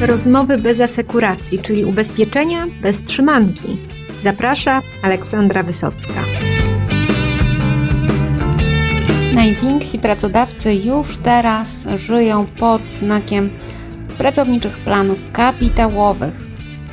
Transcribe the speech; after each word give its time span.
Rozmowy 0.00 0.58
bez 0.58 0.80
asekuracji, 0.80 1.58
czyli 1.58 1.84
ubezpieczenia 1.84 2.66
bez 2.82 3.02
trzymanki. 3.02 3.78
Zaprasza 4.24 4.82
Aleksandra 5.02 5.62
Wysocka. 5.62 6.12
Najwięksi 9.34 9.98
pracodawcy 9.98 10.74
już 10.74 11.16
teraz 11.16 11.86
żyją 11.96 12.46
pod 12.58 12.90
znakiem 12.90 13.50
pracowniczych 14.18 14.78
planów 14.78 15.18
kapitałowych. 15.32 16.34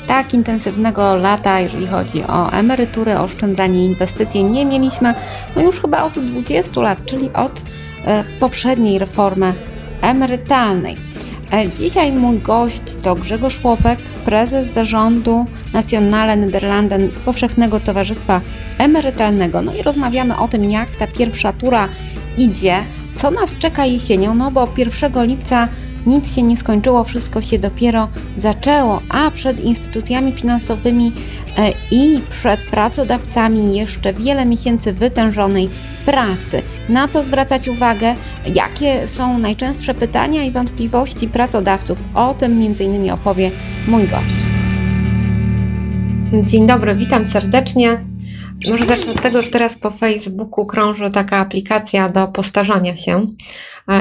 Tak 0.07 0.33
intensywnego 0.33 1.15
lata, 1.15 1.59
jeżeli 1.59 1.88
chodzi 1.88 2.23
o 2.23 2.51
emerytury, 2.51 3.17
oszczędzanie, 3.17 3.85
inwestycje, 3.85 4.43
nie 4.43 4.65
mieliśmy 4.65 5.13
no 5.55 5.61
już 5.61 5.81
chyba 5.81 6.04
od 6.04 6.20
20 6.20 6.81
lat, 6.81 7.05
czyli 7.05 7.29
od 7.33 7.61
e, 8.05 8.23
poprzedniej 8.39 8.99
reformy 8.99 9.54
emerytalnej. 10.01 11.12
E, 11.54 11.71
dzisiaj 11.71 12.12
mój 12.12 12.39
gość 12.39 12.82
to 13.04 13.16
Grzegorz 13.16 13.64
Łopek, 13.64 14.00
prezes 14.25 14.68
zarządu 14.68 15.46
Nationale 15.74 16.36
Nederlanden 16.36 17.10
Powszechnego 17.26 17.79
Towarzystwa 17.79 18.42
Emerytalnego. 18.78 19.62
No 19.62 19.74
i 19.74 19.84
rozmawiamy 19.84 20.38
o 20.38 20.48
tym, 20.48 20.66
jak 20.66 20.96
ta 20.96 21.07
pierwsza 21.07 21.54
tura 21.54 21.89
idzie, 22.38 22.84
co 23.14 23.32
nas 23.32 23.57
czeka 23.57 23.86
jesienią, 23.86 24.36
no 24.36 24.52
bo 24.52 24.68
1 24.78 25.26
lipca 25.26 25.68
nic 26.06 26.36
się 26.36 26.42
nie 26.42 26.57
skończyło, 26.57 27.04
wszystko 27.04 27.42
się 27.42 27.60
dopiero 27.60 28.07
zaczęło, 28.38 29.02
a 29.10 29.32
przed 29.32 29.60
instytucjami 29.60 30.32
finansowymi 30.32 31.12
e, 31.57 31.74
i 31.92 32.22
przed 32.30 32.64
pracodawcami 32.64 33.78
jeszcze 33.78 34.14
wiele 34.14 34.45
miesięcy 34.45 34.94
wytężonej 34.94 35.70
pracy. 36.06 36.62
Na 36.89 37.08
co 37.08 37.23
zwracać 37.23 37.67
uwagę? 37.67 38.16
Jakie 38.56 39.08
są 39.08 39.38
najczęstsze 39.38 39.94
pytania 39.94 40.44
i 40.44 40.52
wątpliwości 40.52 41.28
pracodawców? 41.28 42.04
O 42.14 42.34
tym 42.34 42.52
m.in. 42.52 43.12
opowie 43.12 43.52
mój 43.88 44.08
gość. 44.08 44.40
Dzień 46.44 46.67
dobry, 46.67 46.95
witam 46.95 47.28
serdecznie. 47.28 48.12
Może 48.70 48.86
zacznę 48.86 49.12
od 49.12 49.22
tego, 49.22 49.42
że 49.42 49.50
teraz 49.50 49.78
po 49.78 49.92
Facebooku 49.92 50.66
krąży 50.66 51.12
taka 51.12 51.38
aplikacja 51.38 52.09
do 52.09 52.28
postarzania 52.28 52.95
się 52.95 53.28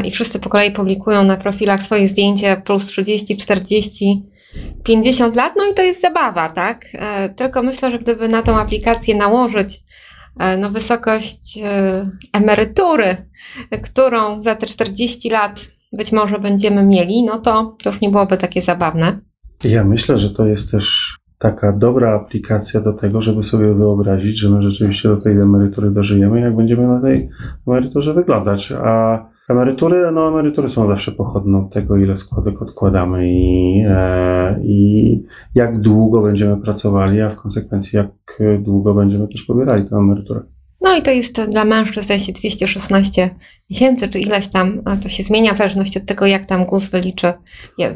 i 0.05 0.11
wszyscy 0.11 0.41
po 0.41 0.49
kolei 0.49 0.71
publikują 0.71 1.25
na 1.25 1.37
profilach 1.37 1.83
swoje 1.83 2.09
zdjęcie 2.09 2.63
plus 2.65 2.87
30, 2.87 3.37
40, 3.37 4.23
50 4.85 5.37
lat, 5.37 5.53
no 5.57 5.65
i 5.73 5.75
to 5.75 5.83
jest 5.83 6.01
zabawa, 6.01 6.51
tak? 6.51 6.87
E, 6.95 7.29
tylko 7.29 7.63
myślę, 7.63 7.91
że 7.91 7.99
gdyby 7.99 8.29
na 8.29 8.43
tą 8.43 8.59
aplikację 8.59 9.17
nałożyć 9.17 9.81
e, 10.41 10.57
no, 10.57 10.71
wysokość 10.71 11.59
e, 11.63 12.07
emerytury, 12.33 13.17
którą 13.83 14.43
za 14.43 14.55
te 14.55 14.67
40 14.67 15.31
lat 15.31 15.71
być 15.93 16.13
może 16.13 16.39
będziemy 16.39 16.83
mieli, 16.85 17.25
no 17.25 17.39
to, 17.39 17.77
to 17.83 17.91
już 17.91 18.01
nie 18.01 18.11
byłoby 18.11 18.37
takie 18.37 18.63
zabawne. 18.63 19.21
Ja 19.65 19.85
myślę, 19.85 20.19
że 20.19 20.31
to 20.31 20.47
jest 20.47 20.71
też 20.71 21.17
taka 21.43 21.73
dobra 21.73 22.15
aplikacja 22.15 22.81
do 22.81 22.93
tego, 22.93 23.21
żeby 23.21 23.43
sobie 23.43 23.75
wyobrazić, 23.75 24.39
że 24.39 24.51
my 24.51 24.63
rzeczywiście 24.63 25.09
do 25.09 25.17
tej 25.17 25.33
emerytury 25.33 25.91
dożyjemy, 25.91 26.41
jak 26.41 26.57
będziemy 26.57 26.87
na 26.87 27.01
tej 27.01 27.29
emeryturze 27.67 28.15
wyglądać. 28.15 28.73
A 28.85 29.25
emerytury, 29.49 30.13
no 30.13 30.29
emerytury 30.29 30.69
są 30.69 30.87
zawsze 30.87 31.13
pochodne 31.13 31.59
od 31.59 31.73
tego, 31.73 31.97
ile 31.97 32.17
składek 32.17 32.63
odkładamy 32.63 33.29
i, 33.29 33.85
e, 33.89 34.61
i 34.63 35.23
jak 35.55 35.79
długo 35.79 36.23
będziemy 36.23 36.57
pracowali, 36.57 37.21
a 37.21 37.29
w 37.29 37.37
konsekwencji 37.37 37.97
jak 37.97 38.43
długo 38.63 38.95
będziemy 38.95 39.29
też 39.29 39.43
pobierali 39.43 39.89
tę 39.89 39.97
emeryturę. 39.97 40.41
No 40.83 40.97
i 40.97 41.03
to 41.03 41.11
jest 41.11 41.41
dla 41.41 41.65
mężczyzn, 41.65 42.05
zdaje 42.05 42.21
się, 42.21 42.33
216 42.33 43.31
miesięcy, 43.71 44.09
czy 44.09 44.19
ileś 44.19 44.49
tam, 44.49 44.83
to 45.03 45.09
się 45.09 45.23
zmienia 45.23 45.55
w 45.55 45.57
zależności 45.57 45.99
od 45.99 46.07
tego, 46.07 46.27
jak 46.27 46.47
tam 46.47 46.65
GUS 46.65 46.87
wyliczy 46.87 47.33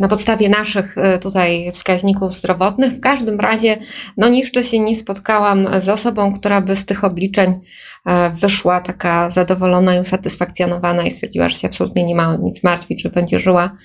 na 0.00 0.08
podstawie 0.08 0.48
naszych 0.48 0.98
y, 0.98 1.18
tutaj 1.18 1.72
wskaźników 1.72 2.32
zdrowotnych. 2.32 2.92
W 2.92 3.00
każdym 3.00 3.40
razie, 3.40 3.76
no 4.16 4.28
jeszcze 4.28 4.64
się 4.64 4.78
nie 4.78 4.96
spotkałam 4.96 5.68
z 5.80 5.88
osobą, 5.88 6.34
która 6.38 6.60
by 6.60 6.76
z 6.76 6.86
tych 6.86 7.04
obliczeń 7.04 7.60
e, 8.06 8.30
wyszła 8.30 8.80
taka 8.80 9.30
zadowolona 9.30 9.96
i 9.96 10.00
usatysfakcjonowana 10.00 11.06
i 11.06 11.10
stwierdziła, 11.10 11.48
że 11.48 11.56
się 11.56 11.68
absolutnie 11.68 12.04
nie 12.04 12.14
ma 12.14 12.36
nic 12.36 12.64
martwić, 12.64 13.02
że 13.02 13.10
będzie 13.10 13.38
żyła 13.38 13.76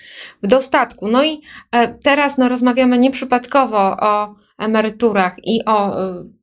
w 0.43 0.47
dostatku. 0.47 1.07
No 1.07 1.23
i 1.23 1.41
e, 1.71 1.87
teraz 1.87 2.37
no, 2.37 2.49
rozmawiamy 2.49 2.97
nieprzypadkowo 2.97 3.97
o 3.99 4.35
emeryturach 4.59 5.35
i 5.43 5.65
o 5.65 6.01
y, 6.21 6.40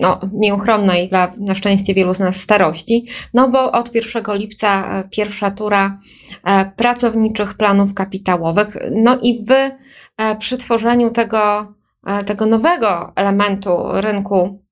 no, 0.00 0.20
nieuchronnej 0.32 1.08
dla 1.08 1.30
na 1.40 1.54
szczęście 1.54 1.94
wielu 1.94 2.14
z 2.14 2.18
nas 2.18 2.36
starości, 2.36 3.06
no 3.34 3.48
bo 3.48 3.72
od 3.72 3.94
1 3.94 4.22
lipca 4.34 5.00
e, 5.00 5.08
pierwsza 5.08 5.50
tura 5.50 5.98
e, 6.44 6.70
pracowniczych 6.76 7.54
planów 7.54 7.94
kapitałowych. 7.94 8.76
No 8.92 9.18
i 9.22 9.44
wy 9.44 9.70
e, 10.16 10.36
przy 10.36 10.58
tworzeniu 10.58 11.10
tego, 11.10 11.74
tego 12.26 12.46
nowego 12.46 13.12
elementu 13.16 13.70
rynku 13.92 14.62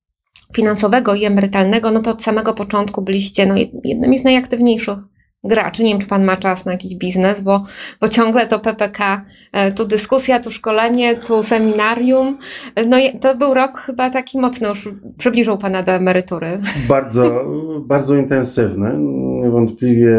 finansowego 0.53 1.15
i 1.15 1.25
emerytalnego, 1.25 1.91
no 1.91 1.99
to 1.99 2.11
od 2.11 2.23
samego 2.23 2.53
początku 2.53 3.01
byliście 3.01 3.45
no, 3.45 3.55
jednymi 3.83 4.19
z 4.19 4.23
najaktywniejszych 4.23 4.99
graczy. 5.43 5.83
Nie 5.83 5.91
wiem, 5.91 6.01
czy 6.01 6.07
Pan 6.07 6.23
ma 6.23 6.37
czas 6.37 6.65
na 6.65 6.71
jakiś 6.71 6.95
biznes, 6.95 7.41
bo, 7.41 7.63
bo 8.01 8.07
ciągle 8.07 8.47
to 8.47 8.59
PPK, 8.59 9.25
e, 9.51 9.71
tu 9.71 9.85
dyskusja, 9.85 10.39
tu 10.39 10.51
szkolenie, 10.51 11.15
tu 11.15 11.43
seminarium. 11.43 12.37
No 12.87 12.97
to 13.21 13.35
był 13.35 13.53
rok 13.53 13.77
chyba 13.77 14.09
taki 14.09 14.39
mocny, 14.39 14.67
już 14.67 14.89
przybliżył 15.17 15.57
Pana 15.57 15.83
do 15.83 15.91
emerytury. 15.91 16.59
Bardzo, 16.89 17.45
bardzo 17.85 18.15
intensywny. 18.15 18.97
Niewątpliwie, 19.43 20.17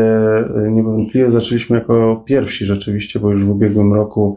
niewątpliwie 0.71 1.31
zaczęliśmy 1.31 1.79
jako 1.79 2.23
pierwsi 2.27 2.65
rzeczywiście, 2.65 3.21
bo 3.21 3.31
już 3.31 3.45
w 3.45 3.51
ubiegłym 3.51 3.95
roku 3.95 4.37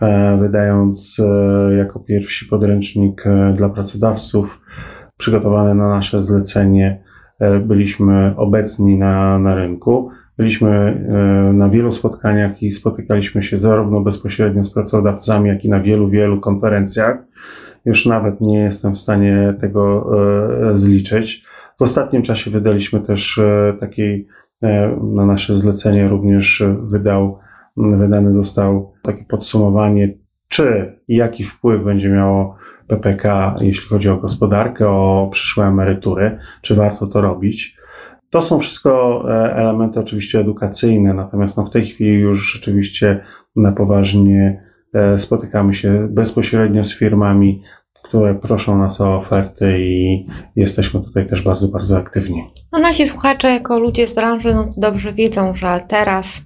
e, 0.00 0.36
wydając 0.40 1.20
e, 1.20 1.76
jako 1.76 2.00
pierwsi 2.00 2.46
podręcznik 2.46 3.24
dla 3.54 3.68
pracodawców 3.68 4.60
przygotowany 5.16 5.74
na 5.74 5.88
nasze 5.88 6.20
zlecenie 6.20 7.07
byliśmy 7.66 8.34
obecni 8.36 8.98
na, 8.98 9.38
na 9.38 9.54
rynku. 9.54 10.10
Byliśmy 10.38 10.70
e, 10.70 11.52
na 11.52 11.68
wielu 11.68 11.92
spotkaniach 11.92 12.62
i 12.62 12.70
spotykaliśmy 12.70 13.42
się 13.42 13.58
zarówno 13.58 14.00
bezpośrednio 14.00 14.64
z 14.64 14.72
pracodawcami, 14.72 15.48
jak 15.48 15.64
i 15.64 15.70
na 15.70 15.80
wielu, 15.80 16.08
wielu 16.08 16.40
konferencjach. 16.40 17.18
Już 17.84 18.06
nawet 18.06 18.40
nie 18.40 18.58
jestem 18.58 18.94
w 18.94 18.98
stanie 18.98 19.54
tego 19.60 20.10
e, 20.70 20.74
zliczyć. 20.74 21.44
W 21.78 21.82
ostatnim 21.82 22.22
czasie 22.22 22.50
wydaliśmy 22.50 23.00
też 23.00 23.38
e, 23.38 23.74
takiej, 23.80 24.26
na 25.14 25.26
nasze 25.26 25.56
zlecenie 25.56 26.08
również 26.08 26.64
wydał, 26.82 27.38
wydane 27.76 28.32
zostało 28.32 28.92
takie 29.02 29.24
podsumowanie, 29.24 30.14
czy 30.48 30.98
i 31.08 31.16
jaki 31.16 31.44
wpływ 31.44 31.84
będzie 31.84 32.08
miało 32.08 32.56
PPK, 32.86 33.54
jeśli 33.60 33.88
chodzi 33.88 34.08
o 34.08 34.16
gospodarkę, 34.16 34.88
o 34.88 35.28
przyszłe 35.32 35.66
emerytury, 35.66 36.38
czy 36.62 36.74
warto 36.74 37.06
to 37.06 37.20
robić. 37.20 37.76
To 38.30 38.42
są 38.42 38.58
wszystko 38.60 39.24
e, 39.28 39.54
elementy 39.56 40.00
oczywiście 40.00 40.40
edukacyjne, 40.40 41.14
natomiast 41.14 41.56
no 41.56 41.64
w 41.64 41.70
tej 41.70 41.86
chwili 41.86 42.10
już 42.10 42.52
rzeczywiście 42.52 43.24
na 43.56 43.72
poważnie 43.72 44.62
e, 44.94 45.18
spotykamy 45.18 45.74
się 45.74 46.08
bezpośrednio 46.10 46.84
z 46.84 46.94
firmami, 46.94 47.62
które 48.02 48.34
proszą 48.34 48.78
nas 48.78 49.00
o 49.00 49.16
oferty 49.16 49.78
i 49.78 50.26
jesteśmy 50.56 51.00
tutaj 51.00 51.26
też 51.26 51.42
bardzo, 51.42 51.68
bardzo 51.68 51.98
aktywni. 51.98 52.50
No 52.72 52.78
nasi 52.78 53.08
słuchacze 53.08 53.48
jako 53.48 53.78
ludzie 53.78 54.08
z 54.08 54.14
branży 54.14 54.54
no 54.54 54.64
dobrze 54.76 55.12
wiedzą, 55.12 55.54
że 55.54 55.80
teraz 55.88 56.42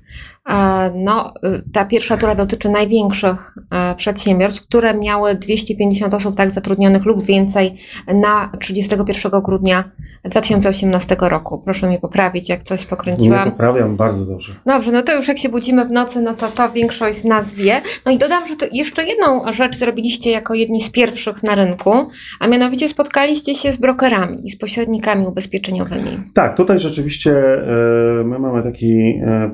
no, 0.94 1.32
y, 1.44 1.62
ta 1.72 1.84
pierwsza 1.84 2.16
tura 2.16 2.34
dotyczy 2.34 2.68
największych 2.68 3.54
e, 3.70 3.94
przedsiębiorstw, 3.94 4.66
które 4.66 4.94
miały 4.94 5.34
250 5.34 6.14
osób 6.14 6.36
tak 6.36 6.50
zatrudnionych 6.50 7.04
lub 7.04 7.24
więcej 7.24 7.74
na 8.14 8.50
31 8.60 9.42
grudnia 9.42 9.84
2018 10.24 11.16
roku. 11.20 11.62
Proszę 11.64 11.86
mnie 11.86 11.98
poprawić, 11.98 12.48
jak 12.48 12.62
coś 12.62 12.86
pokręciłam. 12.86 13.44
Nie 13.44 13.50
poprawiam 13.50 13.96
bardzo 13.96 14.24
dobrze. 14.24 14.52
Dobrze, 14.66 14.92
no 14.92 15.02
to 15.02 15.16
już 15.16 15.28
jak 15.28 15.38
się 15.38 15.48
budzimy 15.48 15.84
w 15.84 15.90
nocy, 15.90 16.20
no 16.20 16.34
to 16.34 16.48
to 16.48 16.70
większość 16.70 17.18
z 17.18 17.24
nas 17.24 17.54
wie. 17.54 17.80
No 18.06 18.12
i 18.12 18.18
dodam, 18.18 18.48
że 18.48 18.54
jeszcze 18.72 19.04
jedną 19.04 19.52
rzecz 19.52 19.76
zrobiliście 19.76 20.30
jako 20.30 20.54
jedni 20.54 20.80
z 20.80 20.90
pierwszych 20.90 21.42
na 21.42 21.54
rynku, 21.54 21.92
a 22.40 22.48
mianowicie 22.48 22.88
spotkaliście 22.88 23.54
się 23.54 23.72
z 23.72 23.76
brokerami 23.76 24.46
i 24.46 24.50
z 24.50 24.56
pośrednikami 24.56 25.26
ubezpieczeniowymi. 25.26 26.10
Tak, 26.34 26.56
tutaj 26.56 26.78
rzeczywiście 26.78 27.32
e, 27.32 28.24
my 28.24 28.38
mamy 28.38 28.62
takie 28.62 28.92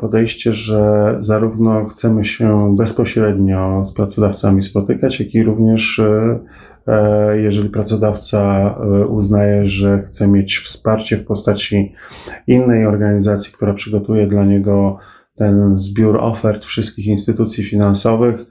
podejście, 0.01 0.53
że 0.53 0.78
że 0.79 1.17
zarówno 1.23 1.85
chcemy 1.85 2.25
się 2.25 2.77
bezpośrednio 2.77 3.85
z 3.85 3.93
pracodawcami 3.93 4.63
spotykać, 4.63 5.21
jak 5.21 5.35
i 5.35 5.43
również 5.43 5.99
e, 5.99 6.39
e, 6.87 7.41
jeżeli 7.41 7.69
pracodawca 7.69 8.41
e, 8.81 9.07
uznaje, 9.07 9.65
że 9.65 10.03
chce 10.03 10.29
mieć 10.29 10.59
wsparcie 10.59 11.17
w 11.17 11.27
postaci 11.27 11.93
innej 12.47 12.87
organizacji, 12.87 13.53
która 13.53 13.75
przygotuje 13.75 14.27
dla 14.27 14.45
niego 14.45 14.99
ten 15.35 15.77
zbiór 15.77 16.17
ofert 16.21 16.65
wszystkich 16.65 17.07
instytucji 17.07 17.65
finansowych, 17.65 18.47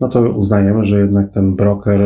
no 0.00 0.08
to 0.08 0.20
uznajemy, 0.20 0.86
że 0.86 1.00
jednak 1.00 1.30
ten 1.30 1.56
broker 1.56 2.00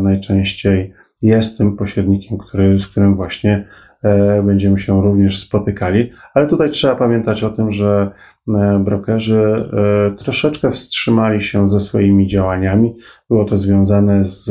najczęściej 0.00 0.92
jest 1.22 1.58
tym 1.58 1.76
pośrednikiem, 1.76 2.38
który, 2.38 2.78
z 2.78 2.88
którym 2.88 3.16
właśnie 3.16 3.68
będziemy 4.44 4.78
się 4.78 5.02
również 5.02 5.38
spotykali. 5.38 6.10
Ale 6.34 6.46
tutaj 6.46 6.70
trzeba 6.70 6.96
pamiętać 6.96 7.44
o 7.44 7.50
tym, 7.50 7.72
że 7.72 8.10
e, 8.48 8.82
brokerzy 8.84 9.70
e, 9.72 10.16
troszeczkę 10.16 10.70
wstrzymali 10.70 11.42
się 11.42 11.68
ze 11.68 11.80
swoimi 11.80 12.26
działaniami. 12.26 12.94
Było 13.30 13.44
to 13.44 13.58
związane 13.58 14.24
z 14.24 14.50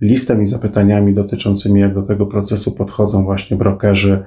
listem 0.00 0.42
i 0.42 0.46
zapytaniami 0.46 1.14
dotyczącymi, 1.14 1.80
jak 1.80 1.94
do 1.94 2.02
tego 2.02 2.26
procesu 2.26 2.72
podchodzą 2.72 3.24
właśnie 3.24 3.56
brokerzy, 3.56 4.24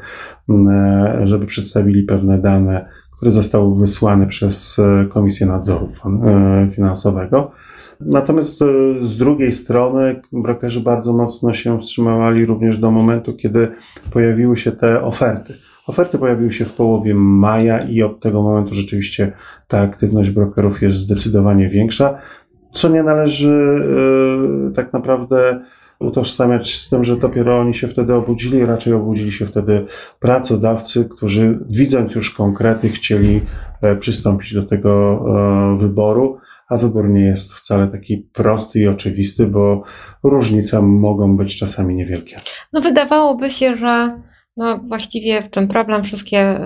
e, 0.50 1.22
żeby 1.24 1.46
przedstawili 1.46 2.04
pewne 2.04 2.38
dane, 2.38 2.90
które 3.18 3.32
zostały 3.32 3.80
wysłane 3.80 4.28
przez 4.28 4.80
e, 4.80 5.06
Komisję 5.06 5.48
Nadzoru 5.48 5.90
e, 6.06 6.70
Finansowego. 6.76 7.52
Natomiast 8.00 8.60
z 9.02 9.18
drugiej 9.18 9.52
strony 9.52 10.22
brokerzy 10.32 10.80
bardzo 10.80 11.14
mocno 11.14 11.54
się 11.54 11.80
wstrzymywali 11.80 12.46
również 12.46 12.78
do 12.78 12.92
momentu, 12.92 13.34
kiedy 13.34 13.72
pojawiły 14.12 14.58
się 14.58 14.72
te 14.72 15.04
oferty. 15.04 15.54
Oferty 15.88 16.18
pojawiły 16.18 16.52
się 16.52 16.66
w 16.66 16.74
połowie 16.74 17.16
maja 17.16 17.80
i 17.80 18.02
od 18.04 18.20
tego 18.20 18.42
momentu 18.42 18.74
rzeczywiście 18.74 19.32
ta 19.68 19.80
aktywność 19.80 20.30
brokerów 20.30 20.82
jest 20.82 20.98
zdecydowanie 20.98 21.70
większa 21.70 22.20
co 22.72 22.90
nie 22.90 23.04
należy 23.04 23.54
yy, 24.66 24.72
tak 24.76 24.94
naprawdę 24.94 25.60
utożsamiać 26.00 26.76
z 26.76 26.90
tym, 26.90 27.04
że 27.04 27.18
dopiero 27.18 27.60
oni 27.60 27.74
się 27.74 27.88
wtedy 27.88 28.14
obudzili, 28.14 28.66
raczej 28.66 28.94
obudzili 28.94 29.32
się 29.32 29.46
wtedy 29.46 29.86
pracodawcy, 30.20 31.10
którzy 31.10 31.60
widząc 31.70 32.16
już 32.16 32.34
konkrety 32.34 32.90
chcieli 32.90 33.42
e, 33.82 33.96
przystąpić 33.96 34.54
do 34.54 34.64
tego 34.64 35.24
e, 35.76 35.78
wyboru, 35.78 36.38
a 36.70 36.78
wybór 36.78 37.10
nie 37.10 37.26
jest 37.26 37.54
wcale 37.54 37.88
taki 37.88 38.18
prosty 38.18 38.80
i 38.80 38.88
oczywisty, 38.88 39.48
bo 39.48 39.84
różnice 40.24 40.82
mogą 40.82 41.38
być 41.38 41.60
czasami 41.60 41.96
niewielkie. 41.96 42.38
No 42.74 42.82
wydawałoby 42.82 43.50
się, 43.50 43.76
że 43.76 44.22
no 44.58 44.78
właściwie 44.78 45.42
w 45.42 45.50
czym 45.50 45.68
problem, 45.68 46.04
wszystkie 46.04 46.60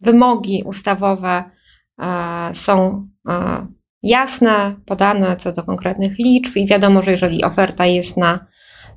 wymogi 0.00 0.62
ustawowe 0.66 1.44
są 2.52 3.08
jasne, 4.02 4.76
podane 4.86 5.36
co 5.36 5.52
do 5.52 5.62
konkretnych 5.62 6.18
liczb 6.18 6.56
i 6.56 6.66
wiadomo, 6.66 7.02
że 7.02 7.10
jeżeli 7.10 7.44
oferta 7.44 7.86
jest 7.86 8.16
na, 8.16 8.46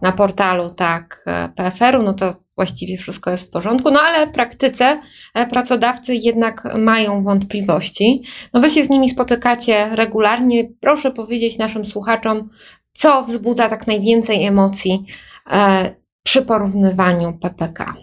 na 0.01 0.11
portalu 0.11 0.69
tak 0.69 1.23
e, 1.27 1.49
PFR-u, 1.55 2.03
no 2.03 2.13
to 2.13 2.35
właściwie 2.55 2.97
wszystko 2.97 3.31
jest 3.31 3.47
w 3.47 3.49
porządku, 3.49 3.91
no 3.91 3.99
ale 3.99 4.27
w 4.27 4.31
praktyce 4.31 5.01
e, 5.33 5.47
pracodawcy 5.47 6.15
jednak 6.15 6.77
mają 6.77 7.23
wątpliwości. 7.23 8.23
No 8.53 8.61
wy 8.61 8.69
się 8.69 8.83
z 8.83 8.89
nimi 8.89 9.09
spotykacie 9.09 9.89
regularnie. 9.95 10.69
Proszę 10.81 11.11
powiedzieć 11.11 11.57
naszym 11.57 11.85
słuchaczom, 11.85 12.49
co 12.91 13.23
wzbudza 13.23 13.69
tak 13.69 13.87
najwięcej 13.87 14.45
emocji 14.45 15.05
e, 15.51 15.95
przy 16.23 16.41
porównywaniu 16.41 17.33
PPK. 17.41 17.93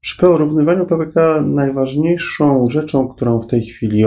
Przy 0.00 0.20
porównywaniu 0.20 0.86
PPK 0.86 1.40
najważniejszą 1.40 2.70
rzeczą, 2.70 3.08
którą 3.08 3.40
w 3.40 3.46
tej 3.46 3.66
chwili 3.66 4.04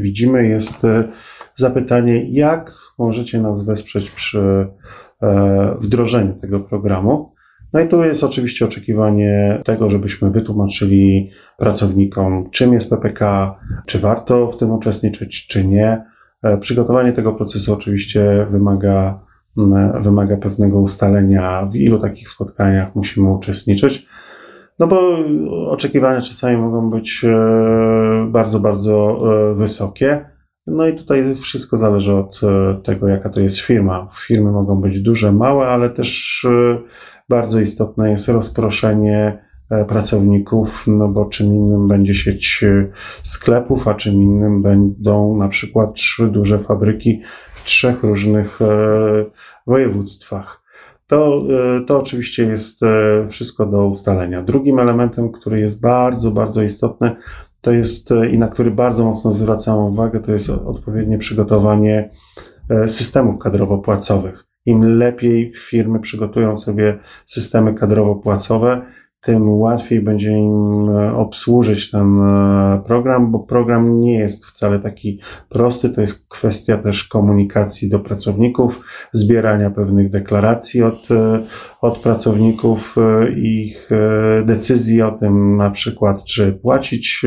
widzimy, 0.00 0.48
jest 0.48 0.82
zapytanie, 1.56 2.30
jak 2.30 2.72
możecie 2.98 3.40
nas 3.40 3.64
wesprzeć 3.64 4.10
przy 4.10 4.66
wdrożeniu 5.80 6.34
tego 6.40 6.60
programu. 6.60 7.32
No 7.72 7.80
i 7.80 7.88
tu 7.88 8.04
jest 8.04 8.24
oczywiście 8.24 8.64
oczekiwanie 8.64 9.62
tego, 9.64 9.90
żebyśmy 9.90 10.30
wytłumaczyli 10.30 11.30
pracownikom, 11.58 12.50
czym 12.50 12.72
jest 12.72 12.90
PPK, 12.90 13.54
czy 13.86 13.98
warto 13.98 14.50
w 14.50 14.58
tym 14.58 14.70
uczestniczyć, 14.70 15.46
czy 15.46 15.66
nie. 15.66 16.04
Przygotowanie 16.60 17.12
tego 17.12 17.32
procesu 17.32 17.72
oczywiście 17.74 18.46
wymaga, 18.50 19.20
wymaga 20.00 20.36
pewnego 20.36 20.78
ustalenia, 20.78 21.66
w 21.66 21.76
ilu 21.76 21.98
takich 21.98 22.28
spotkaniach 22.28 22.94
musimy 22.94 23.30
uczestniczyć. 23.30 24.08
No 24.78 24.86
bo 24.86 25.16
oczekiwania 25.70 26.20
czasami 26.20 26.56
mogą 26.56 26.90
być 26.90 27.24
e, 27.24 28.26
bardzo, 28.30 28.60
bardzo 28.60 29.18
e, 29.50 29.54
wysokie. 29.54 30.31
No 30.66 30.88
i 30.88 30.96
tutaj 30.96 31.36
wszystko 31.36 31.78
zależy 31.78 32.14
od 32.14 32.40
e, 32.42 32.80
tego, 32.82 33.08
jaka 33.08 33.28
to 33.30 33.40
jest 33.40 33.58
firma. 33.58 34.08
Firmy 34.26 34.52
mogą 34.52 34.80
być 34.80 35.00
duże, 35.00 35.32
małe, 35.32 35.66
ale 35.66 35.90
też 35.90 36.46
bardzo 37.28 37.60
istotne 37.60 38.10
jest 38.10 38.28
rozproszenie 38.28 39.44
pracowników, 39.88 40.84
no 40.86 41.08
bo 41.08 41.24
czym 41.24 41.46
innym 41.46 41.88
będzie 41.88 42.14
sieć 42.14 42.64
sklepów, 43.22 43.88
a 43.88 43.94
czym 43.94 44.14
innym 44.14 44.62
będą 44.62 45.36
na 45.36 45.48
przykład 45.48 45.94
trzy 45.94 46.28
duże 46.28 46.58
fabryki 46.58 47.22
w 47.48 47.64
trzech 47.64 48.02
różnych 48.02 48.58
województwach 49.66 50.62
to, 51.12 51.42
e, 51.50 51.84
to 51.84 52.00
oczywiście 52.00 52.44
jest 52.44 52.82
e, 52.82 53.28
wszystko 53.30 53.66
do 53.66 53.86
ustalenia. 53.86 54.42
Drugim 54.42 54.78
elementem, 54.78 55.32
który 55.32 55.60
jest 55.60 55.80
bardzo, 55.80 56.30
bardzo 56.30 56.62
istotny, 56.62 57.16
to 57.62 57.72
jest 57.72 58.12
e, 58.12 58.28
i 58.28 58.38
na 58.38 58.48
który 58.48 58.70
bardzo 58.70 59.04
mocno 59.04 59.32
zwracam 59.32 59.78
uwagę, 59.78 60.20
to 60.20 60.32
jest 60.32 60.50
odpowiednie 60.50 61.18
przygotowanie 61.18 62.10
systemów 62.86 63.42
kadrowo-płacowych. 63.42 64.44
Im 64.66 64.98
lepiej 64.98 65.52
firmy 65.54 66.00
przygotują 66.00 66.56
sobie 66.56 66.98
systemy 67.26 67.74
kadrowo-płacowe, 67.74 68.82
tym 69.22 69.60
łatwiej 69.60 70.00
będzie 70.00 70.30
im 70.30 70.88
e, 70.90 71.16
obsłużyć 71.16 71.90
ten 71.90 72.16
e, 72.20 72.82
program, 72.86 73.32
bo 73.32 73.38
program 73.38 74.00
nie 74.00 74.18
jest 74.18 74.46
wcale 74.46 74.78
taki 74.78 75.20
prosty. 75.48 75.90
To 75.90 76.00
jest 76.00 76.28
kwestia 76.28 76.78
też 76.78 77.04
komunikacji 77.04 77.90
do 77.90 77.98
pracowników, 77.98 78.84
zbierania 79.12 79.70
pewnych 79.70 80.10
deklaracji 80.10 80.82
od, 80.82 81.10
e, 81.10 81.42
od 81.80 81.98
pracowników, 81.98 82.96
ich 83.36 83.90
decyzji 84.44 85.02
o 85.02 85.12
tym, 85.12 85.56
na 85.56 85.70
przykład, 85.70 86.24
czy 86.24 86.52
płacić 86.52 87.26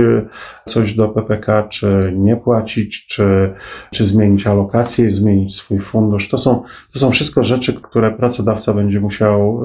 coś 0.68 0.96
do 0.96 1.10
PPK, 1.10 1.64
czy 1.64 2.14
nie 2.16 2.36
płacić, 2.36 3.08
czy, 3.08 3.54
czy 3.94 4.06
zmienić 4.06 4.48
alokację, 4.48 5.12
zmienić 5.12 5.56
swój 5.56 5.80
fundusz. 5.80 6.30
To 6.30 6.38
są, 6.38 6.64
to 6.94 7.00
są 7.00 7.12
wszystko 7.12 7.44
rzeczy, 7.44 7.74
które 7.82 8.12
pracodawca 8.12 8.74
będzie 8.74 9.00
musiał 9.00 9.62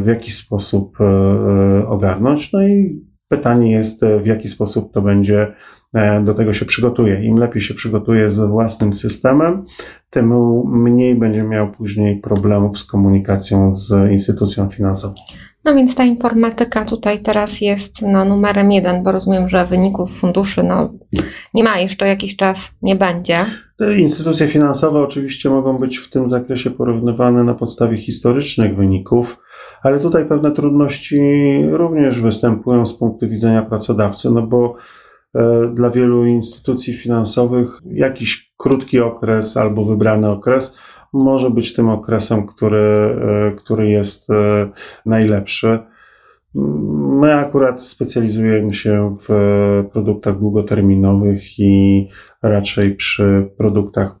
w 0.00 0.06
jaki 0.06 0.30
sposób 0.30 1.00
e, 1.00 1.04
e, 1.04 1.88
ogarnąć. 1.88 2.52
No 2.52 2.62
i 2.62 3.04
pytanie 3.28 3.72
jest, 3.72 4.04
w 4.22 4.26
jaki 4.26 4.48
sposób 4.48 4.92
to 4.92 5.02
będzie 5.02 5.52
e, 5.94 6.24
do 6.24 6.34
tego 6.34 6.54
się 6.54 6.64
przygotuje. 6.64 7.24
Im 7.24 7.38
lepiej 7.38 7.62
się 7.62 7.74
przygotuje 7.74 8.28
z 8.28 8.40
własnym 8.40 8.94
systemem, 8.94 9.64
tym 10.10 10.32
mniej 10.64 11.14
będzie 11.14 11.42
miał 11.42 11.72
później 11.72 12.20
problemów 12.20 12.78
z 12.78 12.84
komunikacją 12.84 13.74
z 13.74 14.12
instytucją 14.12 14.68
finansową. 14.68 15.14
No 15.64 15.74
więc 15.74 15.94
ta 15.94 16.04
informatyka 16.04 16.84
tutaj 16.84 17.22
teraz 17.22 17.60
jest 17.60 18.02
no, 18.02 18.24
numerem 18.24 18.72
jeden, 18.72 19.02
bo 19.02 19.12
rozumiem, 19.12 19.48
że 19.48 19.66
wyników 19.66 20.18
funduszy 20.18 20.62
no, 20.62 20.92
nie 21.54 21.64
ma 21.64 21.78
jeszcze 21.78 22.08
jakiś 22.08 22.36
czas, 22.36 22.70
nie 22.82 22.96
będzie. 22.96 23.44
Instytucje 23.96 24.46
finansowe 24.46 25.00
oczywiście 25.00 25.50
mogą 25.50 25.78
być 25.78 25.98
w 25.98 26.10
tym 26.10 26.28
zakresie 26.28 26.70
porównywane 26.70 27.44
na 27.44 27.54
podstawie 27.54 27.98
historycznych 27.98 28.76
wyników 28.76 29.42
ale 29.82 30.00
tutaj 30.00 30.26
pewne 30.26 30.52
trudności 30.52 31.20
również 31.70 32.20
występują 32.20 32.86
z 32.86 32.98
punktu 32.98 33.28
widzenia 33.28 33.62
pracodawcy, 33.62 34.30
no 34.30 34.42
bo 34.42 34.74
e, 35.34 35.72
dla 35.74 35.90
wielu 35.90 36.26
instytucji 36.26 36.94
finansowych 36.94 37.68
jakiś 37.84 38.52
krótki 38.56 39.00
okres 39.00 39.56
albo 39.56 39.84
wybrany 39.84 40.28
okres 40.28 40.78
może 41.12 41.50
być 41.50 41.74
tym 41.74 41.88
okresem, 41.88 42.46
który, 42.46 43.18
e, 43.52 43.56
który 43.56 43.90
jest 43.90 44.30
e, 44.30 44.70
najlepszy. 45.06 45.78
My 47.20 47.34
akurat 47.34 47.82
specjalizujemy 47.82 48.74
się 48.74 49.16
w 49.28 49.28
produktach 49.92 50.38
długoterminowych 50.38 51.58
i 51.58 52.08
raczej 52.42 52.94
przy 52.94 53.50
produktach 53.58 54.20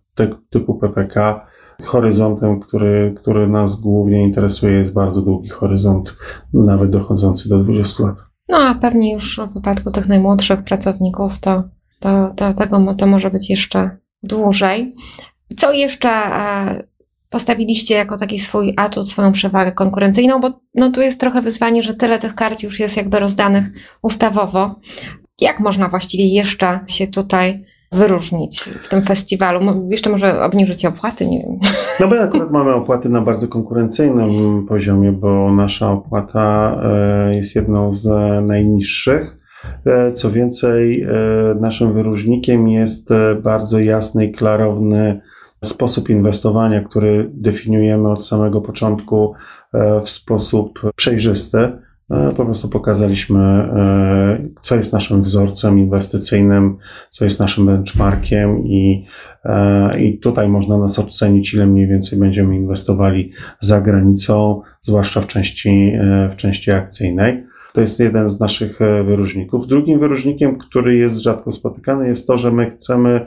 typu 0.50 0.74
PPK 0.74 1.46
Horyzontem, 1.86 2.60
który, 2.60 3.14
który 3.16 3.48
nas 3.48 3.80
głównie 3.80 4.22
interesuje, 4.22 4.78
jest 4.78 4.92
bardzo 4.92 5.22
długi 5.22 5.48
horyzont, 5.48 6.16
nawet 6.54 6.90
dochodzący 6.90 7.48
do 7.48 7.58
20 7.58 8.02
lat. 8.02 8.16
No 8.48 8.56
a 8.58 8.74
pewnie 8.74 9.12
już 9.12 9.40
w 9.50 9.54
wypadku 9.54 9.90
tych 9.90 10.08
najmłodszych 10.08 10.62
pracowników 10.62 11.38
to, 11.38 11.62
to, 12.00 12.32
to, 12.36 12.54
tego, 12.54 12.94
to 12.94 13.06
może 13.06 13.30
być 13.30 13.50
jeszcze 13.50 13.96
dłużej. 14.22 14.94
Co 15.56 15.72
jeszcze 15.72 16.08
e, 16.10 16.82
postawiliście 17.30 17.94
jako 17.94 18.16
taki 18.16 18.38
swój 18.38 18.74
atut, 18.76 19.08
swoją 19.08 19.32
przewagę 19.32 19.72
konkurencyjną, 19.72 20.40
bo 20.40 20.60
no, 20.74 20.90
tu 20.90 21.00
jest 21.00 21.20
trochę 21.20 21.42
wyzwanie, 21.42 21.82
że 21.82 21.94
tyle 21.94 22.18
tych 22.18 22.34
kart 22.34 22.62
już 22.62 22.80
jest 22.80 22.96
jakby 22.96 23.18
rozdanych 23.18 23.66
ustawowo. 24.02 24.80
Jak 25.40 25.60
można 25.60 25.88
właściwie 25.88 26.28
jeszcze 26.28 26.80
się 26.86 27.06
tutaj 27.06 27.64
wyróżnić 27.92 28.60
w 28.82 28.88
tym 28.88 29.02
festiwalu? 29.02 29.86
Jeszcze 29.88 30.10
może 30.10 30.44
obniżyć 30.44 30.84
opłaty, 30.84 31.26
nie 31.26 31.38
wiem. 31.38 31.58
No 32.00 32.08
bo 32.08 32.20
akurat 32.20 32.50
mamy 32.50 32.74
opłaty 32.74 33.08
na 33.08 33.20
bardzo 33.20 33.48
konkurencyjnym 33.48 34.30
poziomie, 34.66 35.12
bo 35.12 35.52
nasza 35.52 35.92
opłata 35.92 36.76
e, 36.84 37.34
jest 37.34 37.56
jedną 37.56 37.94
z 37.94 38.08
najniższych. 38.48 39.38
E, 39.86 40.12
co 40.12 40.30
więcej, 40.30 41.02
e, 41.02 41.08
naszym 41.60 41.92
wyróżnikiem 41.92 42.68
jest 42.68 43.08
bardzo 43.42 43.78
jasny 43.78 44.26
i 44.26 44.32
klarowny 44.32 45.20
sposób 45.64 46.10
inwestowania, 46.10 46.80
który 46.84 47.30
definiujemy 47.34 48.10
od 48.10 48.26
samego 48.26 48.60
początku 48.60 49.34
w 50.02 50.10
sposób 50.10 50.80
przejrzysty. 50.96 51.72
E, 52.10 52.32
Po 52.36 52.44
prostu 52.44 52.68
pokazaliśmy, 52.68 53.40
e, 53.40 54.38
co 54.62 54.76
jest 54.76 54.92
naszym 54.92 55.22
wzorcem 55.22 55.78
inwestycyjnym, 55.78 56.76
co 57.10 57.24
jest 57.24 57.40
naszym 57.40 57.66
benchmarkiem 57.66 58.64
i, 58.64 59.04
e, 59.44 60.00
i 60.00 60.18
tutaj 60.18 60.48
można 60.48 60.78
nas 60.78 60.98
ocenić, 60.98 61.54
ile 61.54 61.66
mniej 61.66 61.86
więcej 61.86 62.18
będziemy 62.18 62.56
inwestowali 62.56 63.32
za 63.60 63.80
granicą, 63.80 64.62
zwłaszcza 64.80 65.20
w 65.20 65.26
części, 65.26 65.92
w 66.32 66.36
części 66.36 66.70
akcyjnej. 66.70 67.44
To 67.72 67.80
jest 67.80 68.00
jeden 68.00 68.30
z 68.30 68.40
naszych 68.40 68.78
wyróżników. 69.04 69.66
Drugim 69.66 70.00
wyróżnikiem, 70.00 70.58
który 70.58 70.96
jest 70.96 71.18
rzadko 71.18 71.52
spotykany, 71.52 72.08
jest 72.08 72.26
to, 72.26 72.36
że 72.36 72.52
my 72.52 72.70
chcemy 72.70 73.26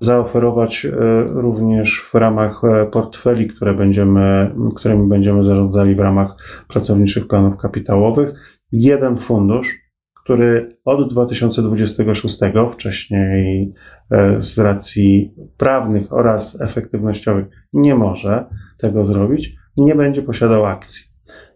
zaoferować 0.00 0.84
e, 0.84 0.90
również 1.24 2.00
w 2.00 2.14
ramach 2.14 2.64
e, 2.64 2.86
portfeli, 2.86 3.46
które 3.46 3.74
będziemy, 3.74 4.54
którymi 4.76 5.08
będziemy 5.08 5.44
zarządzali 5.44 5.94
w 5.94 6.00
ramach 6.00 6.36
pracowniczych 6.68 7.28
planów 7.28 7.56
kapitałowych, 7.56 8.60
jeden 8.72 9.16
fundusz, 9.16 9.86
który 10.14 10.78
od 10.84 11.10
2026, 11.10 12.38
wcześniej 12.72 13.72
e, 14.10 14.42
z 14.42 14.58
racji 14.58 15.34
prawnych 15.56 16.12
oraz 16.12 16.60
efektywnościowych 16.60 17.46
nie 17.72 17.94
może 17.94 18.44
tego 18.78 19.04
zrobić, 19.04 19.56
nie 19.76 19.94
będzie 19.94 20.22
posiadał 20.22 20.66
akcji. 20.66 21.05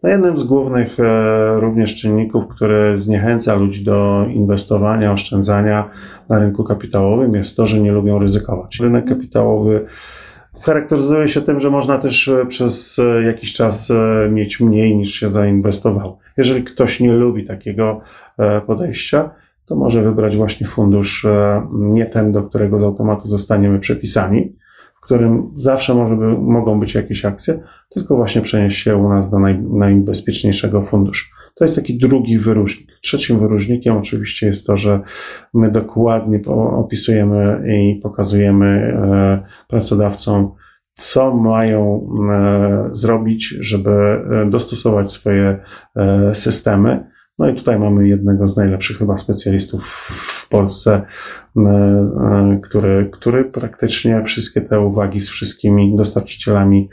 No 0.03 0.11
jednym 0.11 0.37
z 0.37 0.45
głównych 0.45 1.01
e, 1.01 1.61
również 1.61 1.97
czynników, 1.97 2.49
który 2.49 2.99
zniechęca 2.99 3.55
ludzi 3.55 3.85
do 3.85 4.27
inwestowania, 4.29 5.13
oszczędzania 5.13 5.91
na 6.29 6.39
rynku 6.39 6.65
kapitałowym 6.65 7.35
jest 7.35 7.57
to, 7.57 7.67
że 7.67 7.81
nie 7.81 7.93
lubią 7.93 8.19
ryzykować. 8.19 8.79
Rynek 8.81 9.05
kapitałowy 9.05 9.87
charakteryzuje 10.63 11.29
się 11.29 11.41
tym, 11.41 11.61
że 11.61 11.71
można 11.71 11.99
też 11.99 12.29
e, 12.29 12.47
przez 12.47 12.99
e, 12.99 13.23
jakiś 13.23 13.53
czas 13.53 13.93
mieć 14.31 14.61
mniej 14.61 14.97
niż 14.97 15.15
się 15.15 15.31
zainwestował. 15.31 16.19
Jeżeli 16.37 16.65
ktoś 16.65 17.01
nie 17.01 17.13
lubi 17.13 17.47
takiego 17.47 18.01
podejścia, 18.67 19.31
to 19.67 19.77
może 19.77 20.03
wybrać 20.03 20.37
właśnie 20.37 20.67
fundusz 20.67 21.27
nie 21.73 22.07
ten, 22.07 22.33
do 22.33 22.43
którego 22.43 22.79
z 22.79 22.85
automatu 22.85 23.29
zostaniemy 23.29 23.79
przepisani, 23.79 24.57
w 24.95 25.01
którym 25.01 25.51
zawsze 25.57 25.95
może 25.95 26.17
by, 26.17 26.27
mogą 26.27 26.81
być 26.81 26.95
jakieś 26.95 27.25
akcje, 27.25 27.59
tylko 27.91 28.17
właśnie 28.17 28.41
przenieść 28.41 28.83
się 28.83 28.97
u 28.97 29.09
nas 29.09 29.31
do 29.31 29.39
naj, 29.39 29.63
najbezpieczniejszego 29.63 30.83
funduszu. 30.83 31.27
To 31.55 31.65
jest 31.65 31.77
taki 31.77 31.99
drugi 31.99 32.39
wyróżnik. 32.39 32.99
Trzecim 33.03 33.39
wyróżnikiem 33.39 33.97
oczywiście 33.97 34.47
jest 34.47 34.67
to, 34.67 34.77
że 34.77 35.01
my 35.55 35.71
dokładnie 35.71 36.41
opisujemy 36.77 37.63
i 37.77 38.01
pokazujemy 38.03 38.67
e, 38.67 39.43
pracodawcom, 39.69 40.53
co 40.95 41.35
mają 41.35 42.09
e, 42.31 42.89
zrobić, 42.93 43.49
żeby 43.61 43.91
e, 43.91 44.51
dostosować 44.51 45.13
swoje 45.13 45.59
systemy. 46.33 47.11
No 47.41 47.49
i 47.49 47.55
tutaj 47.55 47.79
mamy 47.79 48.09
jednego 48.09 48.49
z 48.49 48.57
najlepszych 48.57 48.99
chyba 48.99 49.17
specjalistów 49.17 49.87
w 50.43 50.49
Polsce, 50.49 51.03
e, 51.57 51.61
e, 51.61 52.59
który, 52.63 53.11
który 53.13 53.45
praktycznie 53.45 54.23
wszystkie 54.25 54.61
te 54.61 54.81
uwagi 54.81 55.21
z 55.21 55.29
wszystkimi 55.29 55.97
dostarczycielami 55.97 56.89